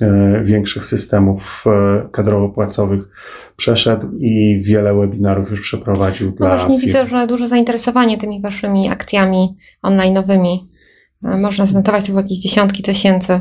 e, 0.00 0.44
większych 0.44 0.84
systemów 0.84 1.64
kadrowo-płacowych 2.12 3.00
przeszedł 3.56 4.06
i 4.18 4.62
wiele 4.64 4.94
webinarów 4.94 5.50
już 5.50 5.60
przeprowadził 5.60 6.26
No 6.26 6.36
dla 6.36 6.48
właśnie 6.48 6.80
firm. 6.80 6.86
widzę, 6.86 7.06
że 7.06 7.26
duże 7.26 7.48
zainteresowanie 7.48 8.18
tymi 8.18 8.42
waszymi 8.42 8.88
akcjami 8.88 9.56
online'owymi. 9.82 10.58
Można 11.22 11.66
zanotować, 11.66 12.04
to 12.06 12.12
było 12.12 12.22
jakieś 12.22 12.38
dziesiątki 12.38 12.82
tysięcy. 12.82 13.40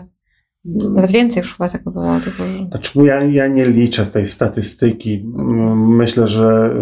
Nawet 0.66 1.12
więcej 1.12 1.42
już 1.42 1.54
chyba 1.54 1.70
tego 1.70 1.92
było. 1.92 2.20
Tego... 2.20 2.44
Znaczy, 2.70 3.00
ja, 3.06 3.24
ja 3.24 3.48
nie 3.48 3.66
liczę 3.66 4.06
tej 4.06 4.28
statystyki. 4.28 5.26
Mm, 5.40 5.96
Myślę, 5.96 6.28
że, 6.28 6.76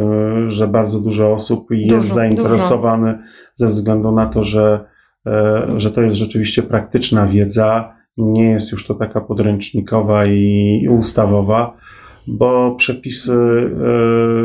y, 0.47 0.51
że 0.51 0.67
bardzo 0.67 0.99
dużo 0.99 1.33
osób 1.33 1.67
jest 1.71 1.95
Dużo, 1.95 2.13
zainteresowane 2.13 3.23
ze 3.53 3.69
względu 3.69 4.11
na 4.11 4.25
to, 4.25 4.43
że, 4.43 4.85
e, 5.27 5.67
że 5.77 5.91
to 5.91 6.01
jest 6.01 6.15
rzeczywiście 6.15 6.63
praktyczna 6.63 7.27
wiedza. 7.27 7.93
Nie 8.17 8.49
jest 8.49 8.71
już 8.71 8.87
to 8.87 8.95
taka 8.95 9.21
podręcznikowa 9.21 10.25
i 10.25 10.87
ustawowa, 10.89 11.77
bo 12.27 12.75
przepisy 12.75 13.33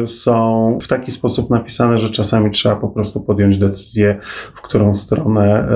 e, 0.03 0.09
są 0.09 0.79
w 0.83 0.89
taki 0.89 1.11
sposób 1.11 1.51
napisane, 1.51 1.99
że 1.99 2.11
czasami 2.11 2.51
trzeba 2.51 2.77
po 2.77 2.89
prostu 2.89 3.21
podjąć 3.21 3.59
decyzję, 3.59 4.19
w 4.55 4.63
którą 4.63 4.95
stronę 4.95 5.45
e, 5.45 5.73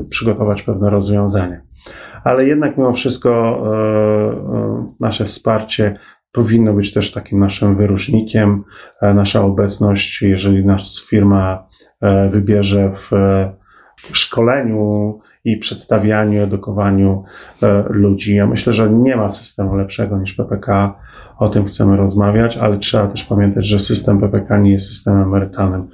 e, 0.00 0.04
przygotować 0.10 0.62
pewne 0.62 0.90
rozwiązanie 0.90 1.65
ale 2.24 2.46
jednak 2.46 2.76
mimo 2.76 2.92
wszystko 2.92 3.30
e, 3.30 3.76
e, 4.56 4.86
nasze 5.00 5.24
wsparcie 5.24 5.98
powinno 6.32 6.72
być 6.72 6.92
też 6.92 7.12
takim 7.12 7.40
naszym 7.40 7.76
wyróżnikiem, 7.76 8.64
e, 9.02 9.14
nasza 9.14 9.42
obecność, 9.42 10.22
jeżeli 10.22 10.66
nasza 10.66 11.00
firma 11.08 11.66
wybierze 12.30 12.92
w 12.92 13.10
szkoleniu 14.12 15.18
i 15.44 15.56
przedstawianiu, 15.56 16.42
edukowaniu 16.42 17.24
ludzi. 17.88 18.34
Ja 18.34 18.46
myślę, 18.46 18.72
że 18.72 18.90
nie 18.90 19.16
ma 19.16 19.28
systemu 19.28 19.74
lepszego 19.74 20.18
niż 20.18 20.34
PPK. 20.34 20.94
O 21.38 21.48
tym 21.48 21.64
chcemy 21.64 21.96
rozmawiać, 21.96 22.56
ale 22.56 22.78
trzeba 22.78 23.06
też 23.06 23.24
pamiętać, 23.24 23.66
że 23.66 23.80
system 23.80 24.20
PPK 24.20 24.58
nie 24.58 24.72
jest 24.72 24.88
systemem 24.88 25.22
emerytalnym, 25.22 25.88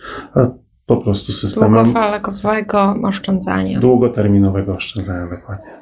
po 0.86 0.96
prostu 0.96 1.32
systemem 1.32 1.72
Długofalowego 1.72 2.94
oszczędzania. 3.02 3.80
długoterminowego 3.80 4.72
oszczędzania 4.72 5.26
dokładnie. 5.36 5.81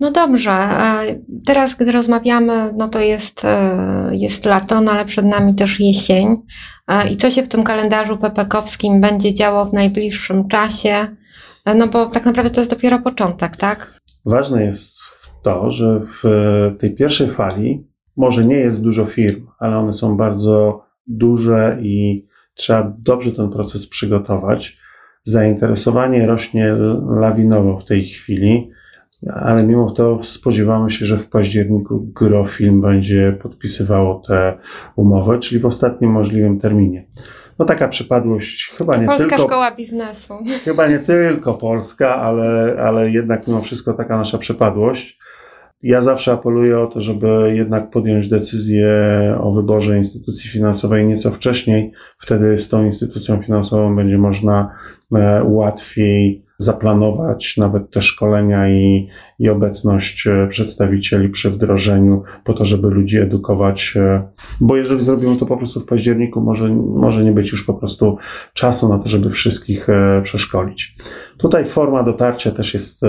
No 0.00 0.10
dobrze, 0.10 0.50
e, 0.50 1.02
teraz 1.46 1.74
gdy 1.74 1.92
rozmawiamy, 1.92 2.70
no 2.78 2.88
to 2.88 3.00
jest, 3.00 3.44
e, 3.44 4.10
jest 4.12 4.46
lato, 4.46 4.80
no 4.80 4.92
ale 4.92 5.04
przed 5.04 5.26
nami 5.26 5.54
też 5.54 5.80
jesień. 5.80 6.36
E, 6.88 7.08
I 7.08 7.16
co 7.16 7.30
się 7.30 7.42
w 7.42 7.48
tym 7.48 7.62
kalendarzu 7.62 8.16
pepekowskim 8.16 9.00
będzie 9.00 9.34
działo 9.34 9.66
w 9.66 9.72
najbliższym 9.72 10.48
czasie? 10.48 11.16
No 11.76 11.88
bo 11.88 12.06
tak 12.06 12.24
naprawdę 12.24 12.50
to 12.50 12.60
jest 12.60 12.70
dopiero 12.70 12.98
początek, 12.98 13.56
tak? 13.56 14.00
Ważne 14.24 14.64
jest 14.64 14.98
to, 15.42 15.70
że 15.70 16.00
w 16.00 16.22
tej 16.80 16.94
pierwszej 16.94 17.28
fali 17.28 17.86
może 18.16 18.44
nie 18.44 18.56
jest 18.56 18.82
dużo 18.82 19.04
firm, 19.04 19.46
ale 19.58 19.78
one 19.78 19.92
są 19.92 20.16
bardzo 20.16 20.84
duże 21.06 21.78
i 21.82 22.26
trzeba 22.54 22.92
dobrze 22.98 23.32
ten 23.32 23.50
proces 23.50 23.88
przygotować. 23.88 24.78
Zainteresowanie 25.22 26.26
rośnie 26.26 26.76
lawinowo 27.20 27.76
w 27.76 27.84
tej 27.84 28.04
chwili, 28.04 28.70
ale 29.34 29.62
mimo 29.62 29.90
to 29.90 30.22
spodziewamy 30.22 30.90
się, 30.90 31.06
że 31.06 31.18
w 31.18 31.30
październiku 31.30 32.00
gro 32.14 32.44
firm 32.44 32.80
będzie 32.80 33.38
podpisywało 33.42 34.22
te 34.28 34.58
umowy, 34.96 35.38
czyli 35.38 35.60
w 35.60 35.66
ostatnim 35.66 36.10
możliwym 36.10 36.60
terminie. 36.60 37.06
No 37.58 37.64
taka 37.64 37.88
przypadłość 37.88 38.74
chyba 38.78 38.96
nie 38.96 39.06
Polska 39.06 39.28
tylko 39.28 39.44
Szkoła 39.44 39.70
Biznesu. 39.70 40.34
Chyba 40.64 40.88
nie 40.88 40.98
tylko 40.98 41.54
Polska, 41.54 42.16
ale, 42.16 42.76
ale 42.82 43.10
jednak 43.10 43.46
mimo 43.46 43.62
wszystko 43.62 43.92
taka 43.92 44.16
nasza 44.16 44.38
przepadłość. 44.38 45.18
Ja 45.82 46.02
zawsze 46.02 46.32
apeluję 46.32 46.80
o 46.80 46.86
to, 46.86 47.00
żeby 47.00 47.52
jednak 47.54 47.90
podjąć 47.90 48.28
decyzję 48.28 48.88
o 49.40 49.52
wyborze 49.52 49.98
instytucji 49.98 50.50
finansowej 50.50 51.08
nieco 51.08 51.30
wcześniej. 51.30 51.92
Wtedy 52.18 52.58
z 52.58 52.68
tą 52.68 52.84
instytucją 52.84 53.42
finansową 53.42 53.96
będzie 53.96 54.18
można 54.18 54.74
e, 55.14 55.44
łatwiej 55.44 56.45
zaplanować 56.58 57.56
nawet 57.56 57.90
te 57.90 58.02
szkolenia 58.02 58.68
i, 58.68 59.08
i 59.38 59.48
obecność 59.48 60.26
e, 60.26 60.46
przedstawicieli 60.50 61.28
przy 61.28 61.50
wdrożeniu, 61.50 62.22
po 62.44 62.52
to, 62.52 62.64
żeby 62.64 62.88
ludzi 62.88 63.18
edukować. 63.18 63.94
e, 63.96 64.22
Bo 64.60 64.76
jeżeli 64.76 65.04
zrobimy 65.04 65.36
to 65.36 65.46
po 65.46 65.56
prostu 65.56 65.80
w 65.80 65.86
październiku, 65.86 66.40
może, 66.40 66.68
może 66.74 67.24
nie 67.24 67.32
być 67.32 67.52
już 67.52 67.64
po 67.64 67.74
prostu 67.74 68.18
czasu 68.54 68.88
na 68.88 68.98
to, 68.98 69.08
żeby 69.08 69.30
wszystkich 69.30 69.88
e, 69.88 70.20
przeszkolić. 70.22 70.96
Tutaj 71.38 71.64
forma 71.64 72.02
dotarcia 72.02 72.50
też 72.50 72.74
jest 72.74 73.02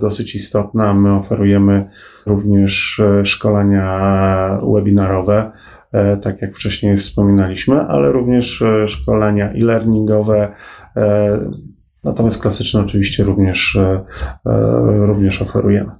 dosyć 0.00 0.34
istotna. 0.34 0.94
My 0.94 1.14
oferujemy 1.14 1.90
również 2.26 3.02
szkolenia 3.24 4.60
webinarowe, 4.74 5.52
tak 6.22 6.42
jak 6.42 6.54
wcześniej 6.54 6.96
wspominaliśmy, 6.96 7.80
ale 7.80 8.12
również 8.12 8.64
szkolenia 8.86 9.50
e-learningowe. 9.50 10.52
Natomiast 12.08 12.42
klasyczne 12.42 12.80
oczywiście 12.80 13.24
również, 13.24 13.76
e, 13.76 14.04
e, 14.46 15.06
również 15.06 15.42
oferujemy. 15.42 15.90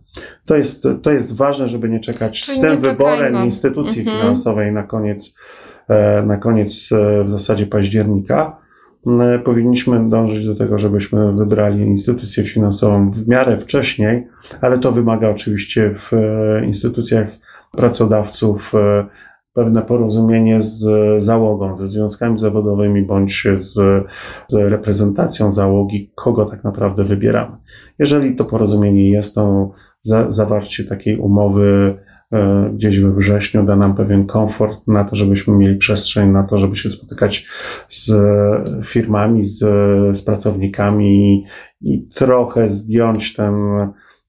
To 0.46 0.56
jest, 0.56 0.88
to 1.02 1.10
jest 1.10 1.36
ważne, 1.36 1.68
żeby 1.68 1.88
nie 1.88 2.00
czekać 2.00 2.42
Czyli 2.42 2.58
z 2.58 2.60
tym 2.60 2.80
wyborem 2.80 3.16
czekajmy. 3.18 3.44
instytucji 3.44 4.00
Mhm. 4.00 4.18
finansowej 4.20 4.72
na 4.72 4.82
koniec, 4.82 5.38
e, 5.88 6.22
na 6.22 6.36
koniec 6.36 6.88
w 7.24 7.30
zasadzie 7.30 7.66
października. 7.66 8.56
Powinniśmy 9.44 10.08
dążyć 10.10 10.46
do 10.46 10.56
tego, 10.56 10.78
żebyśmy 10.78 11.32
wybrali 11.32 11.80
instytucję 11.80 12.44
finansową 12.44 13.10
w 13.10 13.28
miarę 13.28 13.58
wcześniej, 13.58 14.26
ale 14.60 14.78
to 14.78 14.92
wymaga 14.92 15.28
oczywiście 15.28 15.94
w 15.94 16.12
instytucjach 16.66 17.28
pracodawców 17.72 18.72
pewne 19.58 19.82
porozumienie 19.82 20.60
z 20.60 20.84
załogą, 21.24 21.76
ze 21.76 21.86
związkami 21.86 22.38
zawodowymi 22.38 23.02
bądź 23.02 23.46
z, 23.56 23.72
z 24.48 24.54
reprezentacją 24.54 25.52
załogi, 25.52 26.12
kogo 26.14 26.46
tak 26.46 26.64
naprawdę 26.64 27.04
wybieramy. 27.04 27.56
Jeżeli 27.98 28.36
to 28.36 28.44
porozumienie 28.44 29.10
jest, 29.10 29.34
to 29.34 29.70
za, 30.02 30.30
zawarcie 30.30 30.84
takiej 30.84 31.16
umowy 31.16 31.98
e, 32.32 32.70
gdzieś 32.74 33.00
we 33.00 33.12
wrześniu 33.12 33.62
da 33.62 33.76
nam 33.76 33.94
pewien 33.94 34.26
komfort 34.26 34.80
na 34.86 35.04
to, 35.04 35.16
żebyśmy 35.16 35.56
mieli 35.56 35.76
przestrzeń 35.76 36.30
na 36.30 36.42
to, 36.42 36.58
żeby 36.58 36.76
się 36.76 36.90
spotykać 36.90 37.46
z 37.88 38.12
firmami, 38.86 39.44
z, 39.44 39.58
z 40.16 40.24
pracownikami 40.24 41.34
i, 41.34 41.44
i 41.94 42.08
trochę 42.08 42.70
zdjąć 42.70 43.34
ten, 43.34 43.54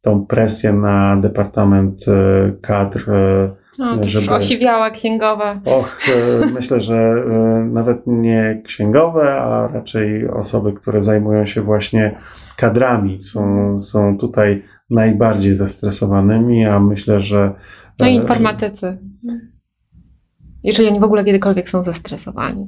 tą 0.01 0.25
presję 0.25 0.74
na 0.74 1.18
Departament 1.18 2.06
e, 2.08 2.51
Kadr. 2.62 3.12
e, 3.12 3.56
No, 3.79 3.98
to 3.98 4.10
żeby- 4.10 4.32
osiwiałe 4.32 4.91
księgowe. 4.91 5.60
Och, 5.65 6.00
e, 6.44 6.46
myślę, 6.56 6.79
że 6.79 7.13
nawet 7.65 8.01
nie 8.08 8.62
księgowe, 8.65 9.41
a 9.41 9.68
raczej 9.68 10.29
osoby, 10.29 10.74
które 10.74 11.01
zajmują 11.01 11.46
się 11.46 11.62
właśnie 11.62 12.15
kadrami, 12.58 13.24
są, 13.24 13.77
są 13.84 14.18
tutaj 14.18 14.63
najbardziej 14.89 15.53
zestresowanymi, 15.53 16.65
a 16.65 16.79
myślę, 16.79 17.22
że. 17.22 17.53
No 18.00 18.08
i 18.08 18.13
informatycy. 18.13 18.98
Jeżeli 20.63 20.89
oni 20.89 21.00
w 21.00 21.03
ogóle 21.03 21.24
kiedykolwiek 21.24 21.70
są 21.70 21.84
zestresowani. 21.84 22.68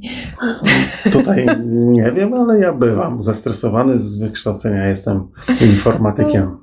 Tutaj 1.14 1.48
nie 1.66 2.12
wiem, 2.12 2.34
ale 2.34 2.60
ja 2.60 2.74
bywam 2.74 3.22
zestresowany 3.22 4.00
z 4.00 4.18
wykształcenia, 4.20 4.88
jestem 4.90 5.28
informatykiem. 5.74 6.58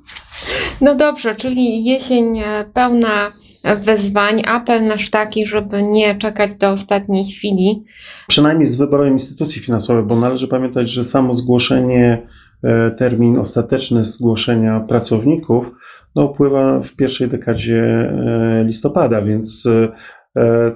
No 0.81 0.95
dobrze, 0.95 1.35
czyli 1.35 1.83
jesień 1.85 2.39
e, 2.39 2.65
pełna 2.73 3.31
wyzwań. 3.77 4.41
Apel 4.47 4.87
nasz 4.87 5.09
taki, 5.09 5.45
żeby 5.45 5.83
nie 5.83 6.15
czekać 6.15 6.55
do 6.55 6.69
ostatniej 6.69 7.25
chwili. 7.25 7.83
Przynajmniej 8.27 8.67
z 8.67 8.77
wyborem 8.77 9.13
instytucji 9.13 9.61
finansowej, 9.61 10.03
bo 10.03 10.15
należy 10.15 10.47
pamiętać, 10.47 10.89
że 10.89 11.03
samo 11.03 11.35
zgłoszenie, 11.35 12.27
e, 12.63 12.91
termin 12.91 13.39
ostateczny 13.39 14.03
zgłoszenia 14.03 14.79
pracowników 14.79 15.75
no, 16.15 16.25
upływa 16.25 16.79
w 16.79 16.95
pierwszej 16.95 17.27
dekadzie 17.27 17.81
e, 17.81 18.63
listopada, 18.63 19.21
więc 19.21 19.67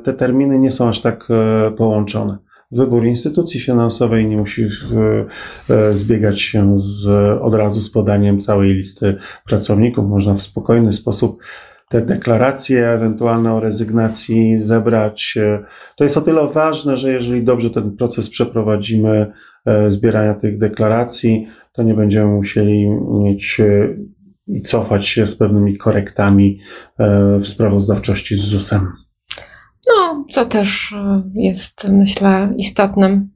te 0.04 0.14
terminy 0.14 0.60
nie 0.60 0.72
są 0.72 0.90
aż 0.90 1.02
tak 1.02 1.28
połączone. 1.78 2.38
Wybór 2.74 3.06
instytucji 3.06 3.60
finansowej 3.60 4.28
nie 4.28 4.38
musi 4.38 4.68
e, 5.70 5.94
zbiegać 5.94 6.42
się 6.42 6.74
z, 6.80 7.08
od 7.42 7.54
razu 7.54 7.82
z 7.82 7.92
podaniem 7.92 8.42
całej 8.42 8.74
listy 8.74 9.18
pracowników. 9.46 10.10
Można 10.10 10.34
w 10.34 10.42
spokojny 10.42 10.94
sposób 10.94 11.44
te 11.90 12.02
deklaracje 12.02 12.90
ewentualne 12.90 13.54
o 13.54 13.60
rezygnacji 13.60 14.60
zebrać. 14.62 15.38
E, 15.38 15.64
To 15.98 16.04
jest 16.04 16.18
o 16.18 16.22
tyle 16.22 16.48
ważne, 16.48 16.98
że 16.98 17.14
jeżeli 17.14 17.44
dobrze 17.44 17.70
ten 17.70 17.92
proces 17.92 18.30
przeprowadzimy 18.30 19.32
e, 19.66 19.92
zbierania 19.92 20.34
tych 20.34 20.58
deklaracji, 20.58 21.48
to 21.74 21.84
nie 21.84 21.94
będziemy 21.94 22.32
musieli 22.32 22.90
mieć 23.24 23.62
i 24.48 24.62
cofać 24.62 25.08
się 25.08 25.28
z 25.28 25.38
pewnymi 25.38 25.78
korektami 25.78 26.60
w 27.40 27.48
sprawozdawczości 27.48 28.36
z 28.36 28.40
ZUS-em. 28.40 29.03
No, 29.88 30.26
co 30.30 30.46
też 30.46 30.94
e, 30.94 31.24
jest, 31.36 31.88
myślę, 31.90 32.54
istotnym, 32.58 33.30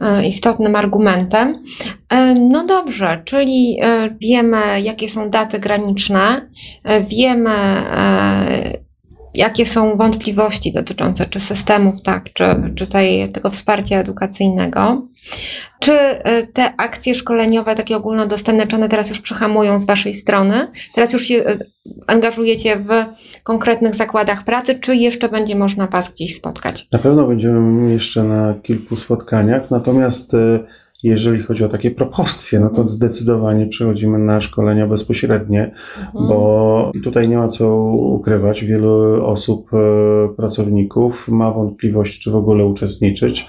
e, 0.00 0.26
istotnym 0.26 0.76
argumentem. 0.76 1.62
E, 2.08 2.34
No 2.34 2.66
dobrze, 2.66 3.22
czyli 3.24 3.80
wiemy, 4.20 4.80
jakie 4.82 5.08
są 5.08 5.30
daty 5.30 5.58
graniczne, 5.58 6.48
wiemy, 7.10 7.50
jakie 9.34 9.66
są 9.66 9.96
wątpliwości 9.96 10.72
dotyczące 10.72 11.26
czy 11.26 11.40
systemów, 11.40 12.02
tak, 12.02 12.32
czy, 12.32 12.44
czy 12.74 12.86
tej, 12.86 13.32
tego 13.32 13.50
wsparcia 13.50 13.98
edukacyjnego. 13.98 15.08
Czy 15.80 15.92
e, 15.92 16.46
te 16.46 16.76
akcje 16.76 17.14
szkoleniowe, 17.14 17.74
takie 17.74 17.96
ogólnodostępne, 17.96 18.66
czy 18.66 18.76
one 18.76 18.88
teraz 18.88 19.08
już 19.08 19.20
przyhamują 19.20 19.80
z 19.80 19.86
Waszej 19.86 20.14
strony? 20.14 20.68
Teraz 20.94 21.12
już 21.12 21.22
się 21.22 21.34
e, 21.34 21.58
angażujecie 22.06 22.76
w 22.76 23.42
konkretnych 23.42 23.94
zakładach 23.94 24.44
pracy, 24.44 24.78
czy 24.80 24.96
jeszcze 24.96 25.28
będzie 25.28 25.56
można 25.56 25.86
Was 25.86 26.12
gdzieś 26.12 26.34
spotkać? 26.34 26.88
Na 26.92 26.98
pewno 26.98 27.26
będziemy 27.26 27.92
jeszcze 27.92 28.22
na 28.22 28.54
kilku 28.62 28.96
spotkaniach, 28.96 29.70
natomiast 29.70 30.34
e, 30.34 30.64
jeżeli 31.02 31.42
chodzi 31.42 31.64
o 31.64 31.68
takie 31.68 31.90
proporcje, 31.90 32.60
no 32.60 32.70
to 32.70 32.88
zdecydowanie 32.88 33.66
przechodzimy 33.66 34.18
na 34.18 34.40
szkolenia 34.40 34.86
bezpośrednie, 34.86 35.74
bo 36.14 36.90
i 36.94 37.00
tutaj 37.00 37.28
nie 37.28 37.36
ma 37.36 37.48
co 37.48 37.74
ukrywać. 37.92 38.64
Wielu 38.64 39.24
osób, 39.26 39.70
pracowników 40.36 41.28
ma 41.28 41.52
wątpliwość, 41.52 42.20
czy 42.20 42.30
w 42.30 42.36
ogóle 42.36 42.64
uczestniczyć. 42.64 43.48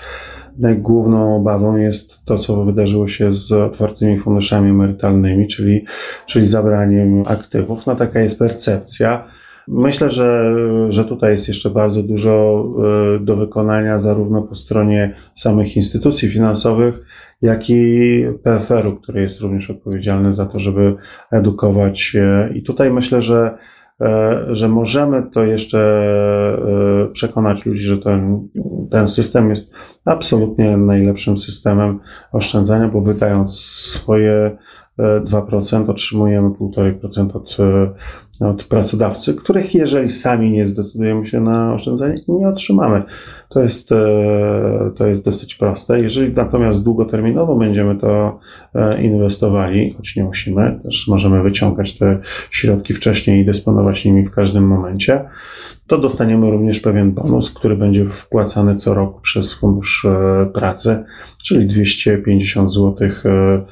Najgłówną 0.60 1.36
obawą 1.36 1.78
jest 1.78 2.26
to, 2.26 2.38
co 2.38 2.66
wydarzyło 2.66 3.08
się 3.08 3.34
z 3.34 3.52
otwartymi 3.52 4.20
funduszami 4.20 4.70
emerytalnymi, 4.70 5.48
czyli, 5.48 5.86
czyli 6.26 6.46
zabraniem 6.46 7.24
aktywów. 7.28 7.86
No 7.86 7.96
taka 7.96 8.20
jest 8.20 8.40
percepcja. 8.40 9.28
Myślę, 9.68 10.10
że, 10.10 10.54
że 10.90 11.06
tutaj 11.06 11.32
jest 11.32 11.48
jeszcze 11.48 11.70
bardzo 11.70 12.04
dużo 12.04 12.64
e, 13.16 13.20
do 13.20 13.36
wykonania, 13.36 14.00
zarówno 14.00 14.42
po 14.42 14.56
stronie 14.56 15.16
samych 15.34 15.76
instytucji 15.76 16.30
finansowych, 16.30 17.06
jak 17.42 17.70
i 17.70 18.24
PFR-u, 18.44 18.96
który 18.96 19.22
jest 19.22 19.42
również 19.42 19.70
odpowiedzialny 19.70 20.34
za 20.34 20.46
to, 20.46 20.60
żeby 20.60 20.96
edukować. 21.32 22.16
e, 22.16 22.50
I 22.54 22.64
tutaj 22.64 22.92
myślę, 22.92 23.22
że, 23.22 23.58
e, 24.02 24.46
że 24.52 24.70
możemy 24.70 25.24
to 25.34 25.44
jeszcze 25.44 26.08
przekonać 27.14 27.66
ludzi, 27.66 27.84
że 27.84 27.98
ten, 27.98 28.48
ten 28.92 29.08
system 29.08 29.50
jest 29.50 29.74
absolutnie 30.08 30.78
najlepszym 30.78 31.38
systemem 31.38 32.00
oszczędzania, 32.32 32.88
bo 32.88 33.02
wydając 33.02 33.60
swoje 33.60 34.58
e, 35.00 35.22
2% 35.22 35.90
otrzymujemy 35.90 36.50
1,5% 36.50 37.36
od, 37.36 37.58
e, 37.60 38.48
od 38.48 38.64
pracodawcy, 38.64 39.36
których 39.36 39.76
jeżeli 39.76 40.10
sami 40.10 40.52
nie 40.52 40.68
zdecydujemy 40.68 41.26
się 41.26 41.42
na 41.42 41.74
oszczędzanie, 41.74 42.16
nie 42.28 42.48
otrzymamy. 42.48 43.04
To 43.50 43.64
jest, 43.64 43.92
e, 43.92 43.96
to 44.98 45.08
jest 45.08 45.26
dosyć 45.26 45.56
proste. 45.56 46.00
Jeżeli 46.00 46.34
natomiast 46.34 46.84
długoterminowo 46.84 47.56
będziemy 47.56 47.96
to 47.96 48.40
e, 48.76 49.04
inwestowali, 49.04 49.94
choć 49.98 50.16
nie 50.16 50.24
musimy, 50.24 50.80
też 50.84 51.08
możemy 51.08 51.44
wyciągać 51.44 51.98
te 51.98 52.20
środki 52.52 52.94
wcześniej 52.94 53.42
i 53.42 53.46
dysponować 53.46 54.06
nimi 54.06 54.26
w 54.26 54.32
każdym 54.32 54.68
momencie, 54.68 55.26
to 55.88 55.98
dostaniemy 55.98 56.52
również 56.52 56.80
pewien 56.80 57.12
bonus, 57.12 57.54
który 57.54 57.76
będzie 57.76 58.10
wpłacany 58.10 58.76
co 58.76 58.94
roku 58.94 59.22
przez 59.22 59.54
Fundusz 59.54 60.06
e, 60.06 60.46
Pracy, 60.54 61.04
czyli 61.44 61.68
250 61.68 62.74
zł 62.74 63.10
m, 63.26 63.66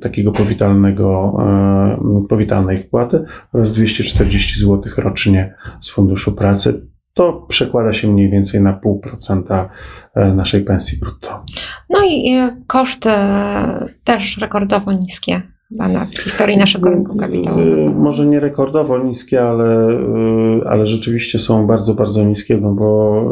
takiego 0.00 0.32
powitalnego, 0.32 1.36
e, 1.40 2.26
powitalnej 2.28 2.78
wpłaty 2.78 3.24
oraz 3.52 3.72
240 3.72 4.60
zł 4.60 4.82
rocznie 4.96 5.54
z 5.80 5.90
Funduszu 5.90 6.32
Pracy. 6.32 6.86
To 7.14 7.32
przekłada 7.32 7.92
się 7.92 8.08
mniej 8.08 8.30
więcej 8.30 8.60
na 8.60 8.80
0,5% 8.84 9.68
e, 10.14 10.34
naszej 10.34 10.64
pensji 10.64 10.98
brutto. 10.98 11.44
No 11.90 11.98
i 12.10 12.32
e, 12.32 12.56
koszty 12.66 13.10
e, 13.10 13.88
też 14.04 14.38
rekordowo 14.38 14.92
niskie 14.92 15.42
chyba 15.70 15.88
na, 15.88 16.06
w 16.06 16.18
historii 16.18 16.56
naszego 16.56 16.90
rynku 16.90 17.16
Y, 17.16 17.18
kapitałowego. 17.18 17.90
Może 17.92 18.26
nie 18.26 18.40
rekordowo 18.40 18.98
niskie, 18.98 19.42
ale, 19.42 19.90
y, 19.90 20.68
ale 20.68 20.86
rzeczywiście 20.86 21.38
są 21.38 21.66
bardzo, 21.66 21.94
bardzo 21.94 22.24
niskie, 22.24 22.56
no 22.56 22.74
bo 22.74 23.22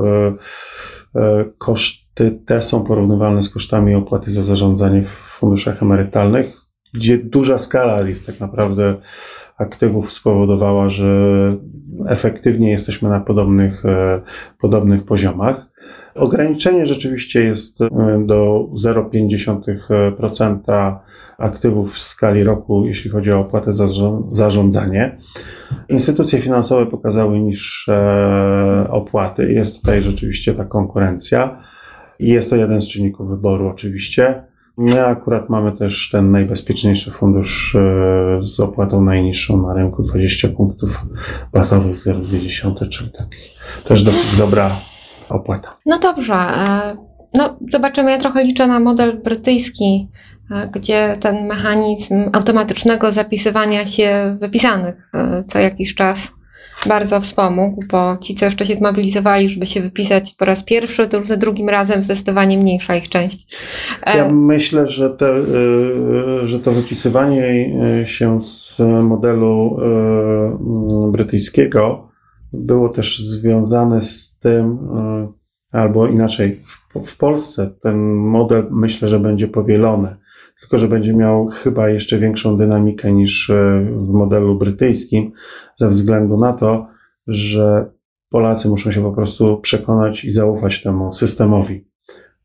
y, 1.15 1.21
y, 1.21 1.53
koszty 1.59 2.41
te 2.47 2.63
są 2.63 2.85
porównywalne 2.85 3.43
z 3.43 3.51
kosztami 3.51 3.95
opłaty 3.95 4.31
za 4.31 4.43
zarządzanie 4.43 5.03
w 5.03 5.09
funduszach 5.09 5.83
emerytalnych, 5.83 6.57
gdzie 6.95 7.19
duża 7.19 7.59
skala 7.59 8.09
jest 8.09 8.27
tak 8.27 8.41
naprawdę 8.41 8.97
aktywów 9.59 10.13
spowodowała, 10.13 10.89
że 10.89 11.07
efektywnie 12.07 12.71
jesteśmy 12.71 13.09
na 13.09 13.21
podobnych, 13.21 13.83
podobnych 14.59 15.05
poziomach. 15.05 15.68
Ograniczenie 16.15 16.87
rzeczywiście 16.87 17.45
jest 17.45 17.81
e, 17.83 17.89
do 18.27 18.69
0,5% 18.75 20.97
aktywów 21.39 21.95
w 21.95 21.99
skali 21.99 22.45
roku, 22.45 22.87
jeśli 22.87 23.11
chodzi 23.11 23.33
o 23.33 23.41
opłatę 23.41 23.73
za 23.73 23.87
zarząd- 23.87 24.23
zarządzanie. 24.31 25.19
Instytucje 25.89 26.39
finansowe 26.39 26.87
pokazały 26.87 27.41
niższe 27.41 28.87
opłaty. 28.91 29.53
Jest 29.53 29.81
tutaj 29.81 30.03
rzeczywiście 30.03 30.55
ta 30.55 30.65
konkurencja. 30.65 31.63
Jest 32.19 32.51
to 32.51 32.57
jeden 32.57 32.83
z 32.83 32.89
czynników 32.89 33.31
wyboru, 33.31 33.69
oczywiście. 33.69 34.43
My 34.77 35.07
akurat 35.07 35.49
mamy 35.49 35.73
też 35.73 36.09
ten 36.13 36.31
najbezpieczniejszy 36.31 37.11
fundusz 37.11 37.75
e, 37.75 37.81
z 38.43 38.61
opłatą 38.61 39.05
najniższą 39.05 39.63
na 39.63 39.75
rynku 39.75 40.03
20 40.03 40.49
punktów 40.49 41.03
bazowych 41.53 41.97
0,2, 41.97 42.89
czyli 42.89 43.11
tak 43.11 43.29
też 43.85 44.03
dosyć 44.03 44.39
dobra 44.39 44.71
opłata. 45.31 45.77
No 45.87 45.99
dobrze, 45.99 46.35
e, 46.35 46.97
no 47.35 47.57
zobaczymy. 47.69 48.11
Ja 48.11 48.19
trochę 48.19 48.45
liczę 48.45 48.67
na 48.67 48.81
model 48.81 49.21
brytyjski, 49.25 50.09
e, 50.51 50.69
gdzie 50.73 51.17
ten 51.21 51.47
mechanizm 51.47 52.31
automatycznego 52.33 53.13
zapisywania 53.13 53.87
się 53.87 54.37
wypisanych 54.41 55.11
e, 55.15 55.45
co 55.47 55.59
jakiś 55.59 55.95
czas 55.95 56.33
bardzo 56.87 57.21
wspomógł, 57.21 57.85
bo 57.91 58.17
ci, 58.17 58.35
co 58.35 58.45
jeszcze 58.45 58.67
się 58.67 58.75
zmobilizowali, 58.75 59.49
żeby 59.49 59.67
się 59.67 59.81
wypisać 59.81 60.35
po 60.35 60.45
raz 60.45 60.63
pierwszy, 60.63 61.07
to 61.07 61.17
już 61.17 61.29
za 61.29 61.37
drugim 61.37 61.69
razem 61.69 62.03
zdecydowanie 62.03 62.59
mniejsza 62.59 62.97
ich 62.97 63.09
część. 63.09 63.57
Ja 64.07 64.29
myślę, 64.29 64.87
że, 64.87 65.11
te, 65.11 65.43
że 66.45 66.61
to 66.61 66.73
wypisywanie 66.73 67.71
się 68.07 68.41
z 68.41 68.81
modelu 69.03 69.77
brytyjskiego 71.13 72.08
było 72.53 72.89
też 72.89 73.19
związane 73.19 74.03
z 74.03 74.39
tym, 74.39 74.79
e, 74.97 75.29
albo 75.73 76.07
inaczej, 76.07 76.61
w, 76.63 77.09
w 77.09 77.19
Polsce 77.19 77.71
ten 77.83 78.15
model 78.15 78.67
myślę, 78.71 79.09
że 79.09 79.21
będzie 79.21 79.49
powielony, 79.49 80.17
tylko 80.61 80.79
że 80.79 80.89
będzie 80.89 81.15
miał 81.15 81.47
chyba 81.47 81.89
jeszcze 81.89 82.19
większą 82.19 82.57
dynamikę 82.57 83.13
niż 83.13 83.51
e, 83.51 83.87
w 83.93 84.09
modelu 84.09 84.59
brytyjskim, 84.59 85.33
ze 85.77 85.89
względu 85.89 86.37
na 86.37 86.53
to, 86.53 86.87
że 87.27 87.91
Polacy 88.31 88.69
muszą 88.69 88.93
się 88.93 89.03
po 89.03 89.13
prostu 89.13 89.61
przekonać 89.61 90.25
i 90.25 90.31
zaufać 90.31 90.83
temu 90.83 91.13
systemowi. 91.13 91.88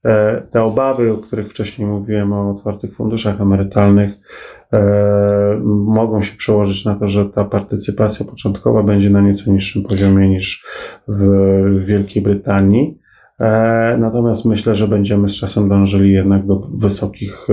E, 0.05 0.41
Te 0.51 0.63
obawy, 0.63 1.11
o 1.11 1.17
których 1.17 1.49
wcześniej 1.49 1.87
mówiłem, 1.87 2.33
o 2.33 2.51
otwartych 2.51 2.95
funduszach 2.95 3.41
emerytalnych, 3.41 4.11
e, 4.73 5.61
mogą 5.85 6.21
się 6.21 6.37
przełożyć 6.37 6.85
na 6.85 6.95
to, 6.95 7.09
że 7.09 7.25
ta 7.25 7.45
partycypacja 7.45 8.25
początkowa 8.25 8.83
będzie 8.83 9.09
na 9.09 9.21
nieco 9.21 9.51
niższym 9.51 9.83
poziomie 9.83 10.29
niż 10.29 10.65
w 11.07 11.29
Wielkiej 11.85 12.23
Brytanii. 12.23 12.99
E, 13.39 13.97
Natomiast 13.99 14.45
myślę, 14.45 14.75
że 14.75 14.87
będziemy 14.87 15.29
z 15.29 15.35
czasem 15.35 15.69
dążyli 15.69 16.11
jednak 16.11 16.45
do 16.45 16.67
wysokich 16.77 17.47